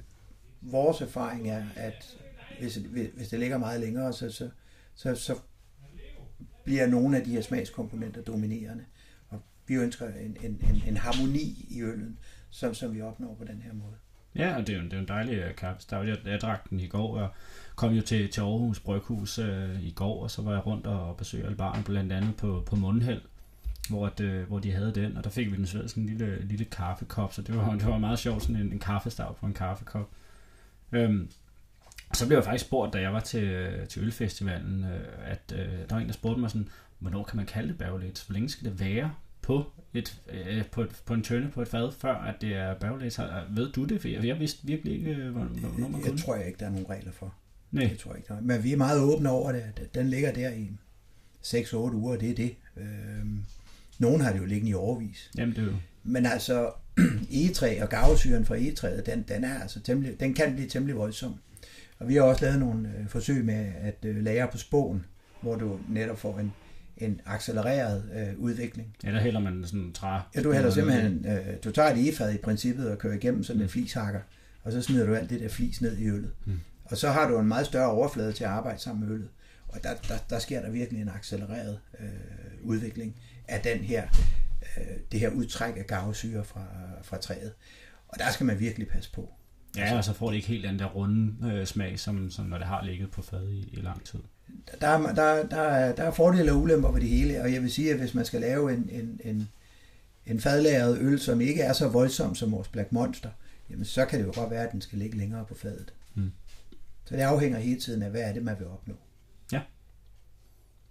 [0.60, 2.16] vores erfaring er, at
[2.60, 2.78] hvis,
[3.14, 4.50] hvis det ligger meget længere, så, så,
[4.94, 5.34] så, så
[6.64, 8.84] bliver nogle af de her smagskomponenter dominerende.
[9.28, 12.18] Og vi ønsker en, en, en, en harmoni i øllen,
[12.50, 13.94] som, som vi opnår på den her måde.
[14.34, 15.96] Ja, og det er jo, det er jo en dejlig øh, kaffe.
[15.96, 17.28] Jeg, jeg drak den i går, og
[17.76, 21.16] kom jo til, til Aarhus Bryghus øh, i går, og så var jeg rundt og
[21.16, 23.22] besøgte Albaren, blandt andet på, på Mundhæld,
[23.88, 26.44] hvor, at, øh, hvor de havde den, og der fik vi den sådan en lille,
[26.44, 29.54] lille kaffekop, så det var, det var meget sjovt, sådan en, en kaffestav på en
[29.54, 30.10] kaffekop.
[30.92, 31.30] Øhm,
[32.14, 35.00] så blev jeg faktisk spurgt, da jeg var til, til ølfestivalen, øh,
[35.30, 38.24] at øh, der var en, der spurgte mig sådan, hvornår kan man kalde det aged?
[38.26, 41.68] Hvor længe skal det være på, et, øh, på, et, på en tønde på et
[41.68, 43.54] fad, før at det er aged?
[43.54, 44.00] Ved du det?
[44.00, 46.18] For jeg, jeg vidste virkelig ikke, øh, hvor- hvornår man Jeg kunne.
[46.18, 47.34] tror jeg ikke, der er nogen regler for.
[47.72, 47.86] Nej.
[47.86, 48.28] Det tror jeg ikke.
[48.28, 48.40] der er.
[48.40, 49.64] Men vi er meget åbne over det.
[49.94, 50.70] Den ligger der i
[51.42, 52.54] 6-8 uger, det er det.
[52.76, 53.42] Øhm,
[53.98, 55.30] nogen har det jo liggende i overvis.
[55.38, 55.72] Jamen, det er jo...
[56.04, 56.70] Men altså,
[57.32, 61.34] egetræ og gavesyren fra egetræet, den, den, er altså temmelig, den kan blive temmelig voldsom.
[61.98, 65.04] Og vi har også lavet nogle øh, forsøg med at øh, lære på spåen,
[65.40, 66.52] hvor du netop får en,
[66.96, 68.96] en accelereret øh, udvikling.
[69.04, 70.20] Ja, der hælder man sådan en træ.
[70.34, 73.62] Ja, du hælder simpelthen, øh, du tager et egefad i princippet og kører igennem sådan
[73.62, 74.20] en flishakker,
[74.62, 76.30] og så smider du alt det der flis ned i øllet.
[76.44, 76.60] Mm.
[76.84, 79.28] Og så har du en meget større overflade til at arbejde sammen med øllet.
[79.68, 82.06] Og der, der, der sker der virkelig en accelereret øh,
[82.62, 83.16] udvikling
[83.48, 84.08] af den her,
[84.76, 86.64] øh, det her udtræk af gavesyre fra,
[87.02, 87.52] fra træet.
[88.08, 89.32] Og der skal man virkelig passe på.
[89.76, 92.58] Ja, og så får det ikke helt den der runde øh, smag, som, som når
[92.58, 94.18] det har ligget på fad i, i lang tid.
[94.80, 97.62] Der er, der, der, er, der er fordele og ulemper ved det hele, og jeg
[97.62, 99.48] vil sige, at hvis man skal lave en, en, en,
[100.26, 103.30] en fadlagret øl, som ikke er så voldsom som vores Black Monster,
[103.70, 105.92] jamen så kan det jo godt være, at den skal ligge længere på fadet.
[106.14, 106.32] Mm.
[107.04, 108.94] Så det afhænger hele tiden af, hvad er det, man vil opnå.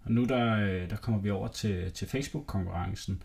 [0.07, 3.21] Og nu der, øh, der kommer vi over til, til Facebook-konkurrencen.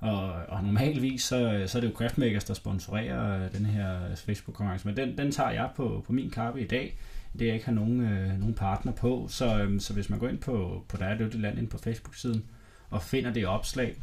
[0.00, 4.16] Og, og normalvis så, så er det jo Craftmakers, der sponsorerer øh, den her øh,
[4.16, 4.86] Facebook-konkurrence.
[4.86, 6.98] Men den, den tager jeg på, på min kappe i dag.
[7.38, 9.26] Det jeg ikke har nogen, øh, nogen partner på.
[9.28, 11.78] Så, øh, så hvis man går ind på, på Der er det land ind på
[11.78, 12.44] Facebook-siden
[12.90, 13.96] og finder det opslag,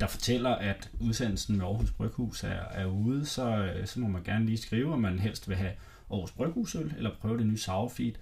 [0.00, 4.22] der fortæller, at udsendelsen med Aarhus Bryghus er, er ude, så, øh, så må man
[4.22, 5.72] gerne lige skrive, om man helst vil have
[6.10, 8.12] Aarhus Bryghusøl, eller prøve det nye Sourfeed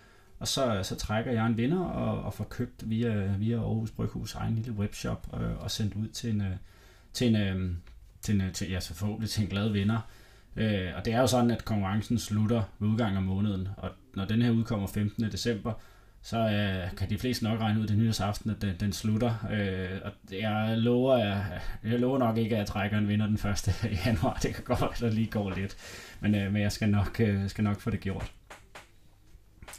[0.40, 4.34] og så, så trækker jeg en vinder og, og får købt via, via Aarhus Bryghus
[4.34, 6.56] egen lille webshop øh, og sendt ud til en, øh,
[7.12, 7.70] til en, øh,
[8.20, 10.00] til en, øh, til, ja, så forhåbentlig til en glad vinder.
[10.56, 14.24] Øh, og det er jo sådan, at konkurrencen slutter ved udgangen af måneden, og når
[14.24, 15.32] den her udkommer 15.
[15.32, 15.72] december,
[16.22, 19.34] så øh, kan de fleste nok regne ud det nyårsaften, at den, den slutter.
[19.52, 23.34] Øh, og jeg lover, jeg, jeg lover nok ikke, at jeg trækker en vinder den
[23.34, 23.84] 1.
[24.06, 24.38] januar.
[24.42, 25.76] Det kan godt være, at der lige går lidt.
[26.20, 28.32] Men, øh, men jeg skal nok, øh, skal nok få det gjort.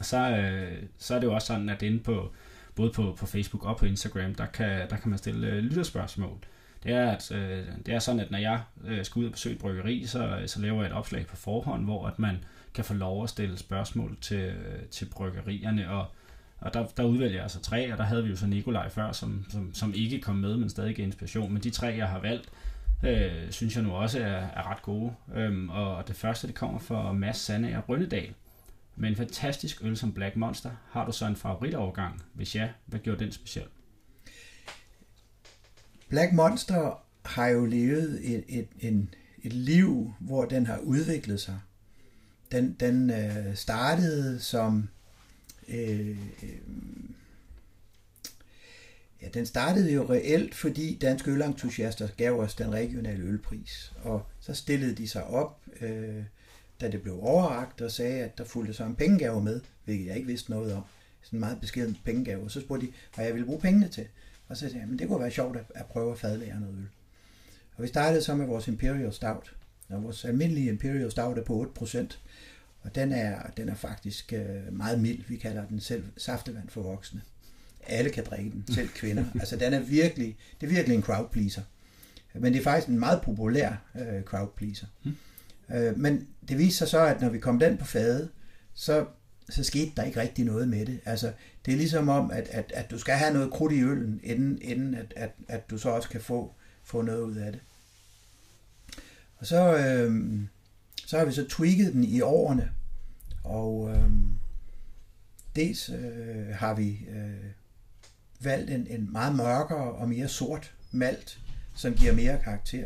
[0.02, 2.32] Så, øh, så er det jo også sådan, at inde på
[2.76, 6.38] både på, på Facebook og på Instagram, der kan, der kan man stille øh, lytterspørgsmål.
[6.84, 9.56] Det er, at, øh, det er sådan, at når jeg øh, skal ud og besøge
[9.56, 12.38] et bryggeri, så, øh, så laver jeg et opslag på forhånd, hvor at man
[12.74, 16.06] kan få lov at stille spørgsmål til, øh, til bryggerierne, og
[16.62, 19.12] og der, der udvælger jeg altså tre, og der havde vi jo så Nikolaj før,
[19.12, 21.54] som, som, som ikke kom med, men stadig gav inspiration.
[21.54, 22.50] Men de tre, jeg har valgt,
[23.04, 25.14] øh, synes jeg nu også er, er ret gode.
[25.36, 28.34] Øhm, og det første, det kommer fra Mads Sande og Brønnedal.
[28.96, 32.22] Med en fantastisk øl som Black Monster, har du så en favoritovergang?
[32.34, 33.66] Hvis ja, hvad gjorde den speciel?
[36.10, 39.14] Black Monster har jo levet et, et, en,
[39.44, 41.60] et liv, hvor den har udviklet sig.
[42.52, 44.90] Den, den øh, startede som
[45.72, 46.60] Øh, øh,
[49.22, 53.94] ja, den startede jo reelt, fordi Danske Ølentusiaster gav os den regionale ølpris.
[54.04, 56.24] Og så stillede de sig op, øh,
[56.82, 60.16] da det blev overragt, og sagde, at der fulgte så en pengegave med, hvilket jeg
[60.16, 60.84] ikke vidste noget om.
[61.22, 62.44] Sådan en meget beskeden pengegave.
[62.44, 64.08] Og så spurgte de, hvad jeg ville bruge pengene til.
[64.48, 66.76] Og så sagde jeg, men det kunne være sjovt at, at prøve at fadlære noget
[66.78, 66.88] øl.
[67.76, 69.56] Og vi startede så med vores Imperial Stout.
[69.90, 72.18] Og vores almindelige Imperial Stout er på 8%.
[72.82, 75.24] Og den er, den er faktisk øh, meget mild.
[75.28, 77.22] Vi kalder den selv saftevand for voksne.
[77.88, 79.26] Alle kan drikke den, selv kvinder.
[79.34, 81.62] altså den er virkelig, det er virkelig en crowd pleaser.
[82.34, 84.88] Men det er faktisk en meget populær øh, crowd pleaser.
[85.04, 85.16] Mm.
[85.76, 88.30] Øh, men det viste sig så, at når vi kom den på fadet,
[88.74, 89.06] så,
[89.50, 91.00] så skete der ikke rigtig noget med det.
[91.06, 91.32] Altså,
[91.66, 94.62] det er ligesom om, at, at, at du skal have noget krudt i øllen, inden,
[94.62, 96.54] inden at, at, at du så også kan få,
[96.84, 97.62] få noget ud af det.
[99.38, 100.40] Og så, øh,
[101.06, 102.72] så har vi så tweaked den i årene,
[103.44, 104.12] og øh,
[105.56, 107.52] dels øh, har vi øh,
[108.40, 111.40] valgt en, en meget mørkere og mere sort malt,
[111.76, 112.86] som giver mere karakter.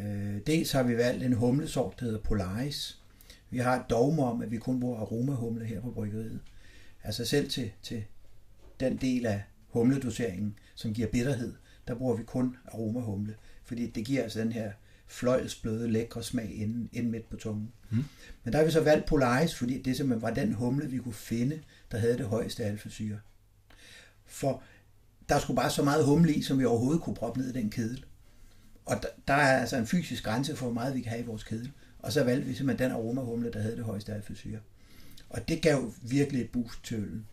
[0.00, 2.98] Øh, dels har vi valgt en humlesort, der hedder Polaris.
[3.50, 6.40] Vi har et dogme om, at vi kun bruger aromahumle her på bryggeriet.
[7.04, 8.04] Altså selv til, til
[8.80, 11.54] den del af humledoseringen, som giver bitterhed,
[11.88, 13.34] der bruger vi kun aromahumle,
[13.64, 14.72] fordi det giver altså den her
[15.06, 17.72] fløjlsbløde, lækre smag inden, inden midt på tungen.
[17.90, 18.04] Mm.
[18.44, 21.14] Men der har vi så valgt Polaris, fordi det simpelthen var den humle, vi kunne
[21.14, 21.60] finde,
[21.92, 23.18] der havde det højeste alfasyre.
[24.26, 24.62] For
[25.28, 27.70] der skulle bare så meget humle i, som vi overhovedet kunne proppe ned i den
[27.70, 28.04] kedel.
[28.84, 31.26] Og der, der er altså en fysisk grænse for, hvor meget vi kan have i
[31.26, 31.70] vores kedel.
[31.98, 34.58] Og så valgte vi simpelthen den aromahumle, der havde det højeste alfasyre.
[35.30, 37.26] Og det gav virkelig et boost til øllen.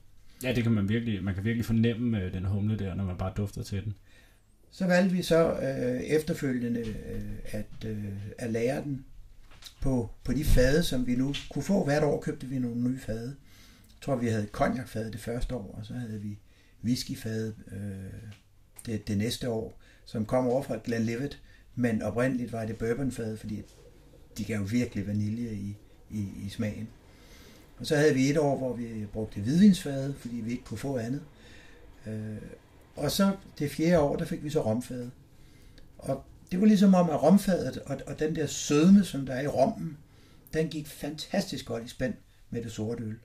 [0.44, 3.18] Ja, det kan man virkelig, man kan virkelig fornemme øh, den humle der, når man
[3.18, 3.94] bare dufter til den.
[4.72, 8.06] Så valgte vi så øh, efterfølgende øh, at, øh,
[8.38, 9.06] at lære den
[9.82, 11.84] på, på de fade, som vi nu kunne få.
[11.84, 13.36] Hvert år købte vi nogle nye fade.
[13.90, 16.38] Jeg tror, vi havde cognacfade det første år, og så havde vi
[16.84, 18.30] whiskyfade øh,
[18.86, 19.80] det, det næste år,
[20.10, 21.42] som kom over fra Glenlivet,
[21.76, 23.62] men oprindeligt var det bourbonfadet, fordi
[24.38, 25.78] de gav virkelig vanilje i,
[26.10, 26.88] i, i smagen.
[27.78, 30.98] Og så havde vi et år, hvor vi brugte hvidvinsfadet, fordi vi ikke kunne få
[30.98, 31.22] andet.
[32.08, 32.38] Øh,
[32.96, 35.12] og så det fjerde år, der fik vi så romfadet.
[35.98, 39.42] Og det var ligesom om, at romfadet og, og den der sødme, som der er
[39.42, 39.98] i rommen,
[40.54, 42.14] den gik fantastisk godt i spænd
[42.50, 43.16] med det sorte øl.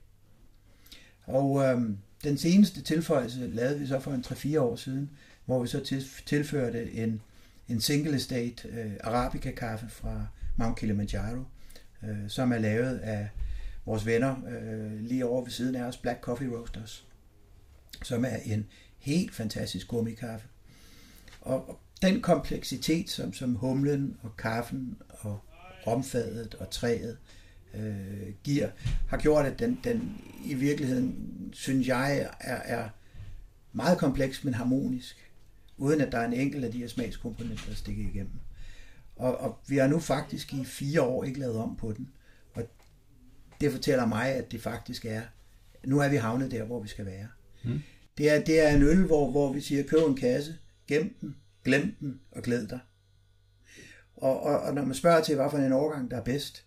[1.23, 1.81] Og øh,
[2.23, 5.09] den seneste tilføjelse lavede vi så for en 3-4 år siden,
[5.45, 7.21] hvor vi så tilførte en,
[7.69, 11.43] en single estate øh, arabica kaffe fra Mount Kilimanjaro,
[12.03, 13.29] øh, som er lavet af
[13.85, 17.07] vores venner øh, lige over ved siden af os, Black Coffee Roasters,
[18.03, 18.67] som er en
[18.97, 20.47] helt fantastisk gummikaffe.
[21.41, 25.39] Og den kompleksitet, som, som humlen og kaffen og
[25.87, 27.17] romfadet og træet
[27.73, 28.69] øh, giver,
[29.07, 32.89] har gjort, at den, den i virkeligheden, synes jeg, er, er
[33.73, 35.24] meget kompleks, men harmonisk,
[35.77, 38.39] uden at der er en enkelt af de her smagskomponenter, der stikker igennem.
[39.15, 42.09] Og, og vi har nu faktisk i fire år ikke lavet om på den.
[42.53, 42.63] Og
[43.61, 45.21] det fortæller mig, at det faktisk er,
[45.83, 47.27] nu er vi havnet der, hvor vi skal være.
[47.63, 47.81] Mm.
[48.17, 50.55] Det er, det er en øl, hvor, hvor vi siger, køb en kasse,
[50.87, 52.79] gem den, glem den og glæd dig.
[54.15, 56.65] Og, og, og når man spørger til, hvad for en årgang, der er bedst,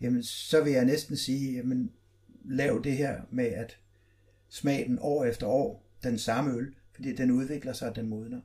[0.00, 1.92] jamen, så vil jeg næsten sige, jamen,
[2.44, 3.78] lav det her med at
[4.48, 8.40] smage den år efter år, den samme øl, fordi den udvikler sig, og den modner.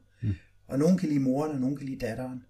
[0.67, 2.43] Og nogen kan lide moren, og nogen kan lide datteren.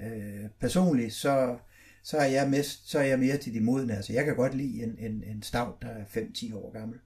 [0.00, 1.58] Øh, personligt, så,
[2.02, 3.96] så, er jeg mest, så er jeg mere til de modne.
[3.96, 6.98] Altså, jeg kan godt lide en, en, en stav, der er 5-10 år gammel.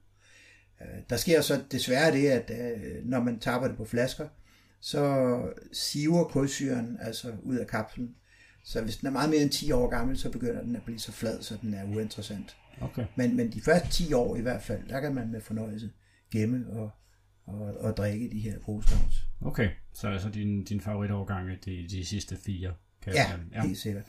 [0.81, 4.27] Øh, der sker så desværre det, at øh, når man tapper det på flasker,
[4.79, 5.41] så
[5.71, 8.15] siver kulsyren altså ud af kapslen.
[8.63, 10.99] Så hvis den er meget mere end 10 år gammel, så begynder den at blive
[10.99, 12.57] så flad, så den er uinteressant.
[12.81, 13.05] Okay.
[13.15, 15.91] Men, men de første 10 år i hvert fald, der kan man med fornøjelse
[16.31, 16.89] gemme og,
[17.49, 19.27] og, og drikke de her brostavns.
[19.41, 22.73] Okay, så altså din, din favoritovergang er de, de sidste fire?
[23.01, 24.05] Kan Ja, jeg, ja, helt sikkert.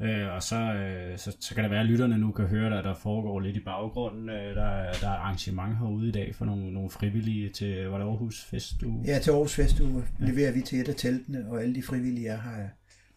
[0.00, 2.84] Øh, og så, øh, så, så kan det være, at lytterne nu kan høre, at
[2.84, 4.28] der foregår lidt i baggrunden.
[4.28, 7.98] Øh, der, er, der er arrangement herude i dag for nogle, nogle frivillige til, var
[7.98, 9.04] det Aarhus Festuge?
[9.06, 12.40] Ja, til Aarhus Festuge leverer vi til et af teltene, og alle de frivillige er
[12.40, 12.68] her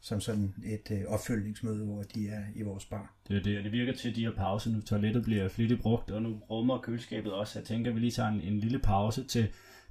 [0.02, 3.14] som sådan et øh, opfølgningsmøde, hvor de er i vores bar.
[3.28, 4.82] Det er det, og det virker til, at de her pause nu.
[4.82, 7.60] Toilettet bliver flittigt brugt, og nu rummer køleskabet også.
[7.60, 9.48] Jeg tænker, at vi lige tager en, en lille pause til,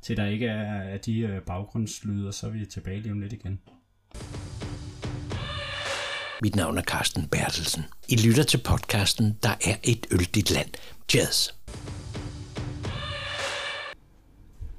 [0.06, 3.20] til der ikke er, er de øh, baggrundslyde, og så er vi tilbage lige om
[3.20, 3.60] lidt igen.
[6.42, 7.82] Mit navn er Carsten Bertelsen.
[8.08, 10.68] I lytter til podcasten Der er et øldigt land.
[11.14, 11.50] Jazz.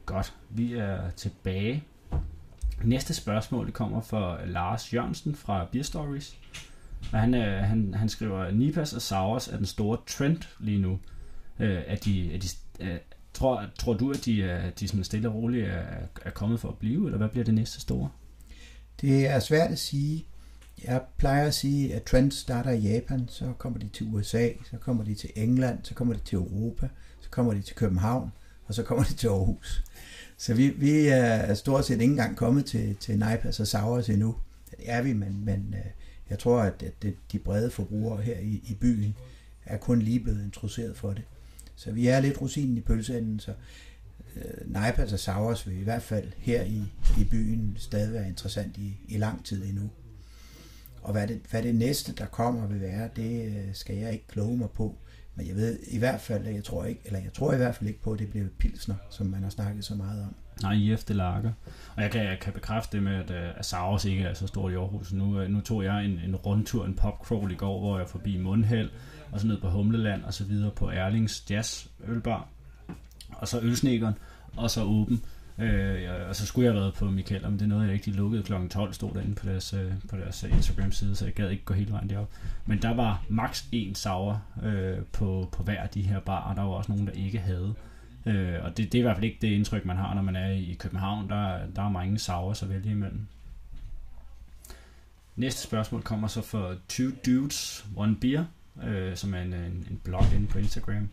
[0.06, 1.84] Godt, vi er tilbage.
[2.84, 6.38] Næste spørgsmål det kommer fra Lars Jørgensen fra Beer Stories.
[7.14, 11.00] Og han, øh, han, han skriver, Nipas og Sours er den store trend lige nu.
[11.60, 12.48] Øh, er de, er de,
[12.80, 12.98] er,
[13.38, 15.84] tror, tror du, at de, er, de sådan stille og roligt er,
[16.22, 18.10] er kommet for at blive, eller hvad bliver det næste store?
[19.02, 20.26] Det er svært at sige.
[20.84, 24.78] Jeg plejer at sige, at trends starter i Japan, så kommer de til USA, så
[24.78, 26.90] kommer de til England, så kommer de til Europa,
[27.22, 28.32] så kommer de til København,
[28.66, 29.84] og så kommer de til Aarhus.
[30.38, 34.36] Så vi, vi er stort set ikke engang kommet til, til Naipas og Sauers endnu.
[34.72, 35.92] Det er vi, men, men øh,
[36.30, 39.16] jeg tror, at, at det, de brede forbrugere her i, i byen
[39.66, 41.24] er kun lige blevet introduceret for det.
[41.78, 43.54] Så vi er lidt rosinen i pølseenden, så
[44.36, 46.84] øh, Neipas altså og Sauers vil i hvert fald her i,
[47.20, 49.90] i byen stadig være interessant i, i lang tid endnu.
[51.02, 54.28] Og hvad det, hvad det næste, der kommer, vil være, det øh, skal jeg ikke
[54.28, 54.98] kloge mig på.
[55.36, 57.76] Men jeg ved i hvert fald, at jeg tror ikke, eller jeg tror i hvert
[57.76, 60.36] fald ikke på, at det bliver pilsner, som man har snakket så meget om.
[60.62, 61.52] Nej, IF det lager.
[61.96, 64.48] Og jeg kan, jeg kan bekræfte det med, at, øh, at Saros ikke er så
[64.48, 65.14] stort i Aarhus.
[65.14, 68.38] Nu, øh, nu tog jeg en, en rundtur, en popcrawl i går, hvor jeg forbi
[68.38, 68.90] Mundhæld,
[69.32, 72.48] og så ned på Humleland, og så videre på Erlings Jazz Ølbar,
[73.30, 74.14] og så Ølsnekeren,
[74.58, 75.24] og så Åben.
[75.60, 78.12] Øh, og så skulle jeg have været på Michael, men det er noget, jeg ikke
[78.12, 78.54] de lukkede kl.
[78.70, 81.74] 12, stod derinde på deres, øh, på deres øh, Instagram-side, så jeg gad ikke gå
[81.74, 82.30] hele vejen derop.
[82.66, 86.56] Men der var maks én sauer øh, på, på hver af de her bar, og
[86.56, 87.74] der var også nogen, der ikke havde.
[88.26, 90.36] Øh, og det, det er i hvert fald ikke det indtryk, man har, når man
[90.36, 91.30] er i København.
[91.30, 93.28] Der, der er mange sauer så vælge imellem.
[95.36, 98.46] Næste spørgsmål kommer så fra Two Dudes, One Beer,
[98.84, 101.10] øh, som er en, øh, en, en blog inde på Instagram.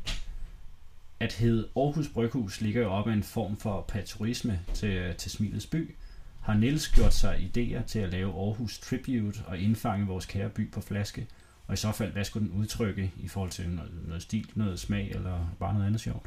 [1.21, 5.31] At hed Aarhus Bryghus ligger jo op af en form for patriotisme til, øh, til
[5.31, 5.95] Smilets by.
[6.41, 10.71] Har Niels gjort sig idéer til at lave Aarhus Tribute og indfange vores kære by
[10.71, 11.27] på flaske?
[11.67, 14.81] Og i så fald, hvad skulle den udtrykke i forhold til noget, noget stil, noget
[14.81, 16.27] smag eller bare noget andet sjovt?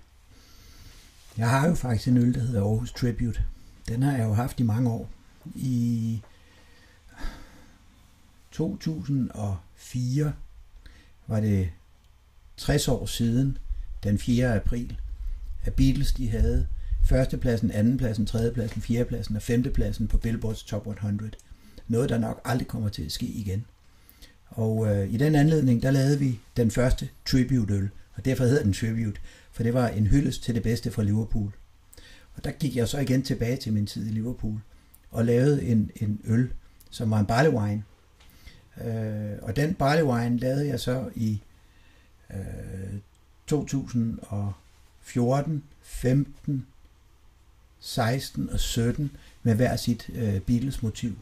[1.37, 3.43] Jeg har jo faktisk en øl, der hedder Aarhus Tribute.
[3.87, 5.09] Den har jeg jo haft i mange år.
[5.55, 6.21] I
[8.51, 10.33] 2004
[11.27, 11.69] var det
[12.57, 13.57] 60 år siden,
[14.03, 14.55] den 4.
[14.55, 14.97] april,
[15.63, 16.67] at Beatles de havde
[17.05, 21.31] førstepladsen, andenpladsen, tredjepladsen, fjerdepladsen og femtepladsen på Billboards Top 100.
[21.87, 23.65] Noget, der nok aldrig kommer til at ske igen.
[24.49, 28.73] Og øh, i den anledning, der lavede vi den første tribute-øl, og derfor hedder den
[28.73, 29.21] tribute,
[29.51, 31.51] for det var en hyldest til det bedste fra Liverpool.
[32.35, 34.59] Og der gik jeg så igen tilbage til min tid i Liverpool,
[35.11, 36.51] og lavede en, en øl,
[36.89, 37.83] som var en barley wine.
[38.85, 41.41] Øh, og den barley wine lavede jeg så i
[42.29, 42.99] øh,
[43.47, 46.67] 2014, 15,
[47.79, 49.11] 16 og 17
[49.43, 51.17] med hver sit øh, Beatles motiv.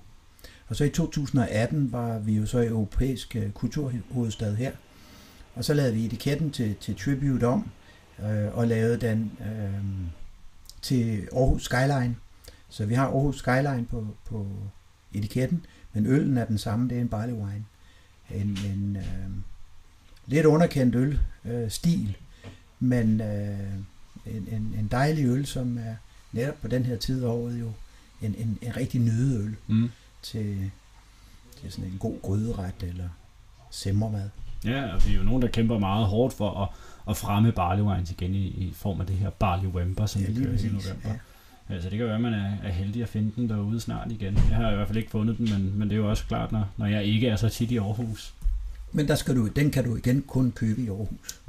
[0.68, 4.72] Og så i 2018 var vi jo så i europæisk øh, kulturhovedstad her,
[5.56, 7.70] og så lavede vi etiketten til, til Tribute om,
[8.20, 9.84] øh, og lavede den øh,
[10.82, 12.16] til Aarhus Skyline.
[12.70, 14.48] Så vi har Aarhus Skyline på, på
[15.14, 15.66] etiketten,
[15.96, 17.66] men øllen er den samme, det er en barley wine.
[18.32, 19.30] En, en øh,
[20.28, 22.18] lidt underkendt øl, øh, stil,
[22.80, 23.60] men øh,
[24.26, 25.96] en, en, en dejlig øl, som er
[26.32, 27.72] netop på den her tid af året jo
[28.22, 29.90] en, en, en rigtig nydeøl Mm.
[30.22, 30.72] til,
[31.62, 33.10] til sådan en god gryderet eller
[33.72, 34.30] simmermad.
[34.66, 36.70] Ja, og vi er jo nogen, der kæmper meget hårdt for at,
[37.10, 40.28] at fremme barley wines igen i, i form af det her barley wemper, som Ja,
[40.32, 41.10] vi kører i november.
[41.10, 41.16] Ja.
[41.70, 41.74] Ja.
[41.74, 44.36] Altså det kan være, at man er, er heldig at finde den derude snart igen.
[44.36, 46.52] Jeg har i hvert fald ikke fundet den, men, men det er jo også klart,
[46.52, 48.34] når, når jeg ikke er så tit i Aarhus.
[48.92, 51.40] Men der skal du, den kan du igen kun købe i Aarhus.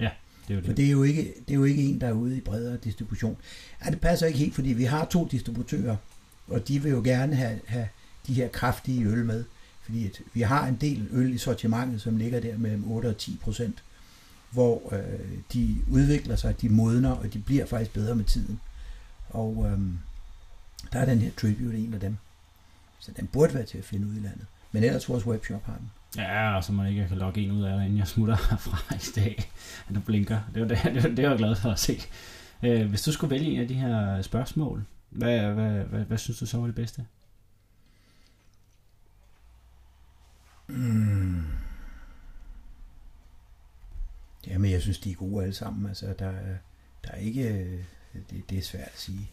[0.48, 0.76] Det er jo For det.
[0.76, 3.36] det er jo ikke, det er jo ikke en, der er ude i bredere distribution.
[3.84, 5.96] Ja, det passer ikke helt, fordi vi har to distributører,
[6.48, 7.88] og de vil jo gerne have, have
[8.26, 9.44] de her kraftige øl med.
[9.82, 13.16] Fordi at vi har en del øl i sortimentet, som ligger der mellem 8 og
[13.16, 13.82] 10 procent.
[14.50, 18.60] hvor øh, de udvikler sig, de modner, og de bliver faktisk bedre med tiden.
[19.36, 19.78] Og øh,
[20.92, 22.16] der er den her Tribute en af dem.
[22.98, 24.46] Så den burde være til at finde ud i landet.
[24.72, 25.90] Men ellers vores webshop har den.
[26.16, 29.20] Ja, og så man ikke kan logge en ud af inden jeg smutter herfra i
[29.20, 29.50] dag.
[29.94, 30.40] Du blinker.
[30.54, 32.00] Det var det, det, var, det var jeg glad for at se.
[32.62, 36.38] Øh, hvis du skulle vælge en af de her spørgsmål, hvad, hvad, hvad, hvad, synes
[36.38, 37.06] du så var det bedste?
[40.66, 41.42] Mm.
[44.46, 45.86] Jamen, jeg synes, de er gode alle sammen.
[45.88, 46.56] Altså, der, er-
[47.04, 47.68] der er ikke...
[48.30, 49.30] Det, det er svært at sige.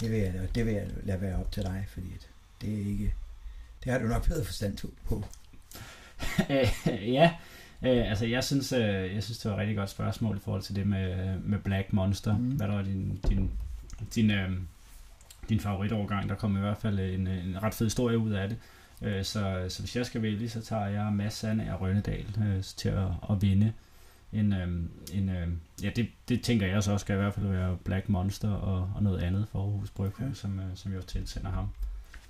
[0.00, 2.06] Det vil, jeg, det vil jeg lade være op til dig, fordi
[2.60, 3.14] det er ikke...
[3.84, 5.24] Det har du nok bedre forstand på.
[6.86, 7.34] Ja,
[7.82, 10.62] øh, altså jeg synes, øh, jeg synes, det var et rigtig godt spørgsmål i forhold
[10.62, 12.38] til det med, med Black Monster.
[12.38, 12.44] Mm.
[12.44, 13.50] Hvad der var din, din,
[14.14, 14.50] din, øh,
[15.48, 16.28] din favoritovergang?
[16.28, 18.58] Der kom i hvert fald en, en ret fed historie ud af det.
[19.02, 22.62] Øh, så, så hvis jeg skal vælge, så tager jeg Mads Sand af Rønnedal øh,
[22.62, 23.72] til at, at vinde.
[24.32, 24.68] En, øh,
[25.12, 25.48] en, øh,
[25.82, 28.90] ja, det, det tænker jeg så også skal i hvert fald være Black Monster og,
[28.94, 30.26] og noget andet for Aarhus Bryghus, Ja.
[30.26, 30.34] ja.
[30.34, 31.68] som, øh, som jeg tilsender ham.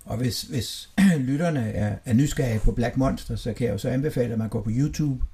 [0.05, 0.89] Og hvis, hvis
[1.29, 4.49] lytterne er, er nysgerrige på Black Monster, så kan jeg jo så anbefale, at man
[4.49, 5.25] går på YouTube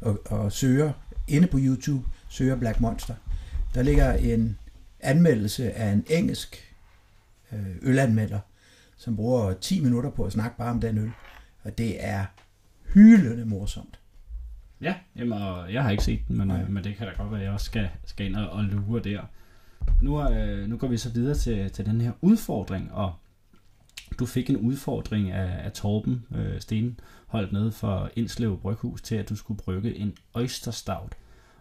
[0.00, 0.92] og, og søger,
[1.28, 3.14] inde på YouTube, søger Black Monster.
[3.74, 4.58] Der ligger en
[5.00, 6.74] anmeldelse af en engelsk
[7.52, 8.40] øh, ølanmelder,
[8.96, 11.10] som bruger 10 minutter på at snakke bare om den øl.
[11.62, 12.24] Og det er
[12.94, 13.97] hylende morsomt.
[14.80, 17.30] Ja, jamen, og jeg har ikke set den, men, øh, men det kan da godt
[17.30, 19.20] være, at jeg også skal, skal ind og, og lure der.
[20.02, 23.14] Nu, øh, nu går vi så videre til, til den her udfordring, og
[24.18, 29.28] du fik en udfordring af, af Torben øh, Stenholdt nede for Indslev Bryghus til, at
[29.28, 31.14] du skulle brygge en oysterstout.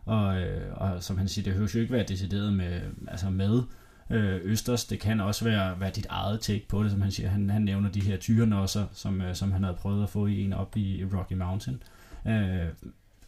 [0.05, 3.63] Og, øh, og som han siger, det høres jo ikke være decideret med, altså med
[4.09, 4.85] øh, østers.
[4.85, 7.29] Det kan også være, være dit eget take på det, som han siger.
[7.29, 10.41] Han, han nævner de her tyrenosser, som, øh, som han havde prøvet at få i
[10.41, 11.83] en op i, i Rocky Mountain.
[12.27, 12.67] Øh,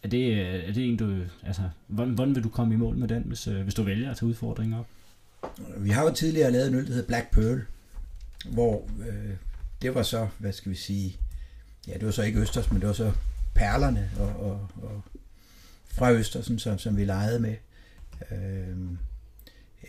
[0.02, 1.24] er det, øh, er det en, du...
[1.46, 4.10] Altså, hvordan, hvordan vil du komme i mål med den, hvis, øh, hvis du vælger
[4.10, 4.86] at tage udfordringen op?
[5.76, 7.60] Vi har jo tidligere lavet en øl, der hedder Black Pearl,
[8.52, 9.34] hvor øh,
[9.82, 11.16] det var så, hvad skal vi sige,
[11.88, 13.12] ja, det var så ikke Østers, men det var så
[13.54, 15.02] perlerne og, og, og
[15.90, 17.54] fra Østersen, som, som vi legede med.
[18.30, 18.68] Øh,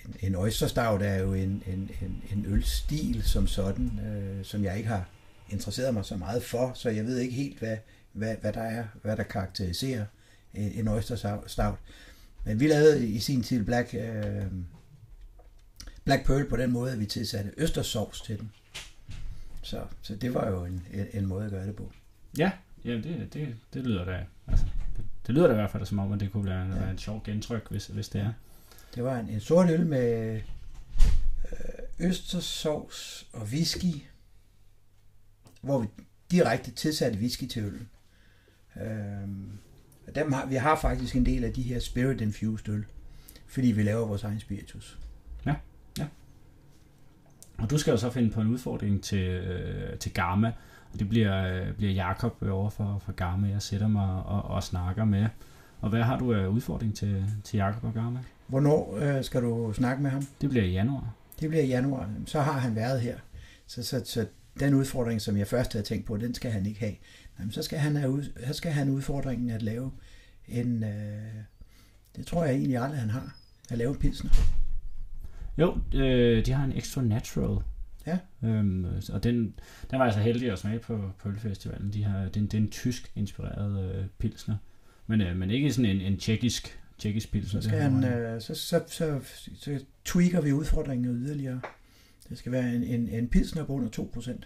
[0.05, 4.77] en, en oysterstout er jo en, en, en, en ølstil som sådan, øh, som jeg
[4.77, 5.09] ikke har
[5.49, 7.77] interesseret mig så meget for, så jeg ved ikke helt, hvad,
[8.13, 10.05] hvad, hvad der er, hvad der karakteriserer
[10.53, 11.79] en, en oysterstout.
[12.45, 14.45] Men vi lavede i sin tid Black, øh,
[16.03, 18.51] Black Pearl på den måde, at vi tilsatte østersovs til den.
[19.61, 21.91] Så, så det var jo en, en, en måde at gøre det på.
[22.37, 22.51] Ja,
[22.85, 24.25] ja det, det, det lyder da...
[24.47, 24.65] Altså,
[24.97, 26.79] det, det lyder da i hvert fald som om, at det kunne være, Ja.
[26.79, 28.33] være et sjovt gentryk, hvis, hvis det er.
[28.95, 30.35] Det var en, en sort øl med
[31.51, 31.59] øh,
[31.99, 34.01] østersovs og whisky,
[35.61, 35.87] hvor vi
[36.31, 37.89] direkte tilsatte whisky til øllen.
[40.07, 42.85] Og dem har, vi har faktisk en del af de her spirit infused øl,
[43.47, 44.99] fordi vi laver vores egen spiritus.
[47.61, 50.51] Og du skal jo så finde på en udfordring til, øh, til Gamma,
[50.93, 54.63] og det bliver, øh, bliver Jakob over for, for Gamma, jeg sætter mig og, og
[54.63, 55.27] snakker med.
[55.81, 58.19] Og hvad har du af udfordring til, til Jakob og Gamma?
[58.47, 60.27] Hvornår øh, skal du snakke med ham?
[60.41, 61.13] Det bliver i januar.
[61.39, 62.09] Det bliver i januar.
[62.25, 63.17] Så har han været her.
[63.67, 64.27] Så, så, så
[64.59, 66.95] den udfordring, som jeg først havde tænkt på, den skal han ikke have.
[67.41, 69.91] Jamen, så skal han have, så skal han udfordringen at lave
[70.47, 70.83] en...
[70.83, 71.33] Øh,
[72.15, 73.35] det tror jeg egentlig aldrig, han har.
[73.69, 74.31] At lave en pilsner.
[75.57, 77.63] Jo, øh, de har en extra natural.
[78.07, 78.17] Ja.
[78.43, 79.53] Øhm, og den,
[79.91, 81.93] den var jeg så heldig at smage på, på Ølfestivalen.
[81.93, 84.57] De har, den, det er en tysk inspireret øh, pilsner.
[85.07, 87.61] Men, øh, men ikke sådan en, en tjekkisk, tjekkisk pilsner.
[87.61, 89.19] Så, skal han, øh, så, så, så,
[89.55, 91.61] så tweaker vi udfordringen yderligere.
[92.29, 94.45] Det skal være en, en, en pilsner på under 2%.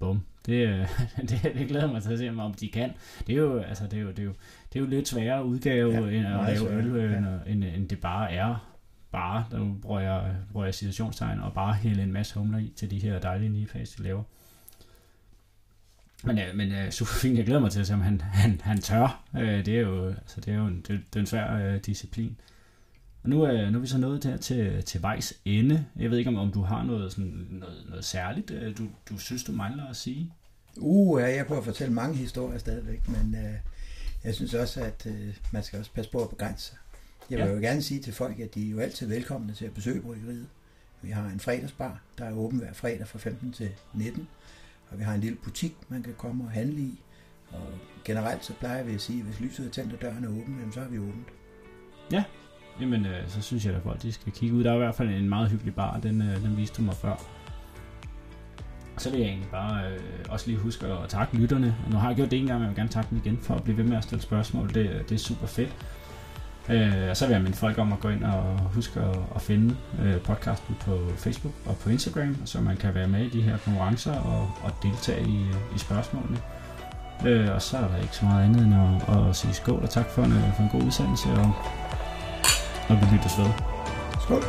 [0.00, 0.22] Bum.
[0.46, 0.88] Det, øh,
[1.28, 2.92] det, det glæder mig til at se, om de kan.
[3.26, 4.34] Det er jo, altså, det er jo, det er jo,
[4.72, 7.18] det er jo lidt sværere udgave Ja, end at lave øl, øh, ja.
[7.18, 8.66] end, end, end det bare er.
[9.12, 12.90] Bare, der bruger jeg, bruger jeg citationstegn, og bare hælde en masse humler i til
[12.90, 14.22] de her dejlige nipas, de laver.
[16.24, 18.60] Men, øh, men øh, super fint, jeg glæder mig til at se, om han, han,
[18.64, 19.22] han tør.
[19.38, 21.78] Øh, det er jo, altså, det er jo en, det, det er en svær øh,
[21.78, 22.36] disciplin.
[23.22, 25.86] Og nu, øh, nu er vi så nået der til, til vejs ende.
[25.96, 29.18] Jeg ved ikke, om, om du har noget, sådan, noget, noget særligt, øh, du, du
[29.18, 30.32] synes, du mangler at sige?
[30.76, 33.54] Uh, ja, jeg kunne fortælle mange historier stadigvæk, men øh,
[34.24, 36.76] jeg synes også, at øh, man skal også passe på at begrænse sig.
[37.30, 37.52] Jeg vil Ja.
[37.54, 40.46] jo gerne sige til folk, at de er jo altid velkomne til at besøge bryggeriet.
[41.02, 44.28] Vi har en fredagsbar, der er åben hver fredag fra 15 til 19,
[44.90, 47.00] og vi har en lille butik, man kan komme og handle i.
[47.50, 47.66] Og
[48.04, 50.70] generelt så plejer vi at sige, at hvis lyset er tændt og døren er åben,
[50.72, 51.26] så har vi åbent.
[52.80, 54.64] Jamen, øh, så synes jeg da, at folk de skal kigge ud.
[54.64, 56.94] Der er i hvert fald en meget hyggelig bar, den, øh, den viste du mig
[56.94, 57.22] før.
[58.98, 61.76] Så vil jeg egentlig bare øh, også lige huske at takke lytterne.
[61.90, 63.54] Nu har jeg gjort det en gang, men jeg vil gerne takke dem igen for
[63.54, 64.74] at blive ved med at stille spørgsmål.
[64.74, 65.76] Det, det er super fedt.
[66.68, 69.42] Øh, og så vil jeg minde folk om at gå ind og huske at, at
[69.42, 73.42] finde øh, podcasten på Facebook og på Instagram, så man kan være med i de
[73.42, 76.38] her konkurrencer og, og deltage i, i spørgsmålene.
[77.26, 79.90] Øh, og så er der ikke så meget andet end at, at sige skål og
[79.90, 81.28] tak for en, øh, for en god udsendelse.
[81.28, 81.52] Og
[82.90, 83.50] når vi lyttes ved.
[84.20, 84.42] Skål.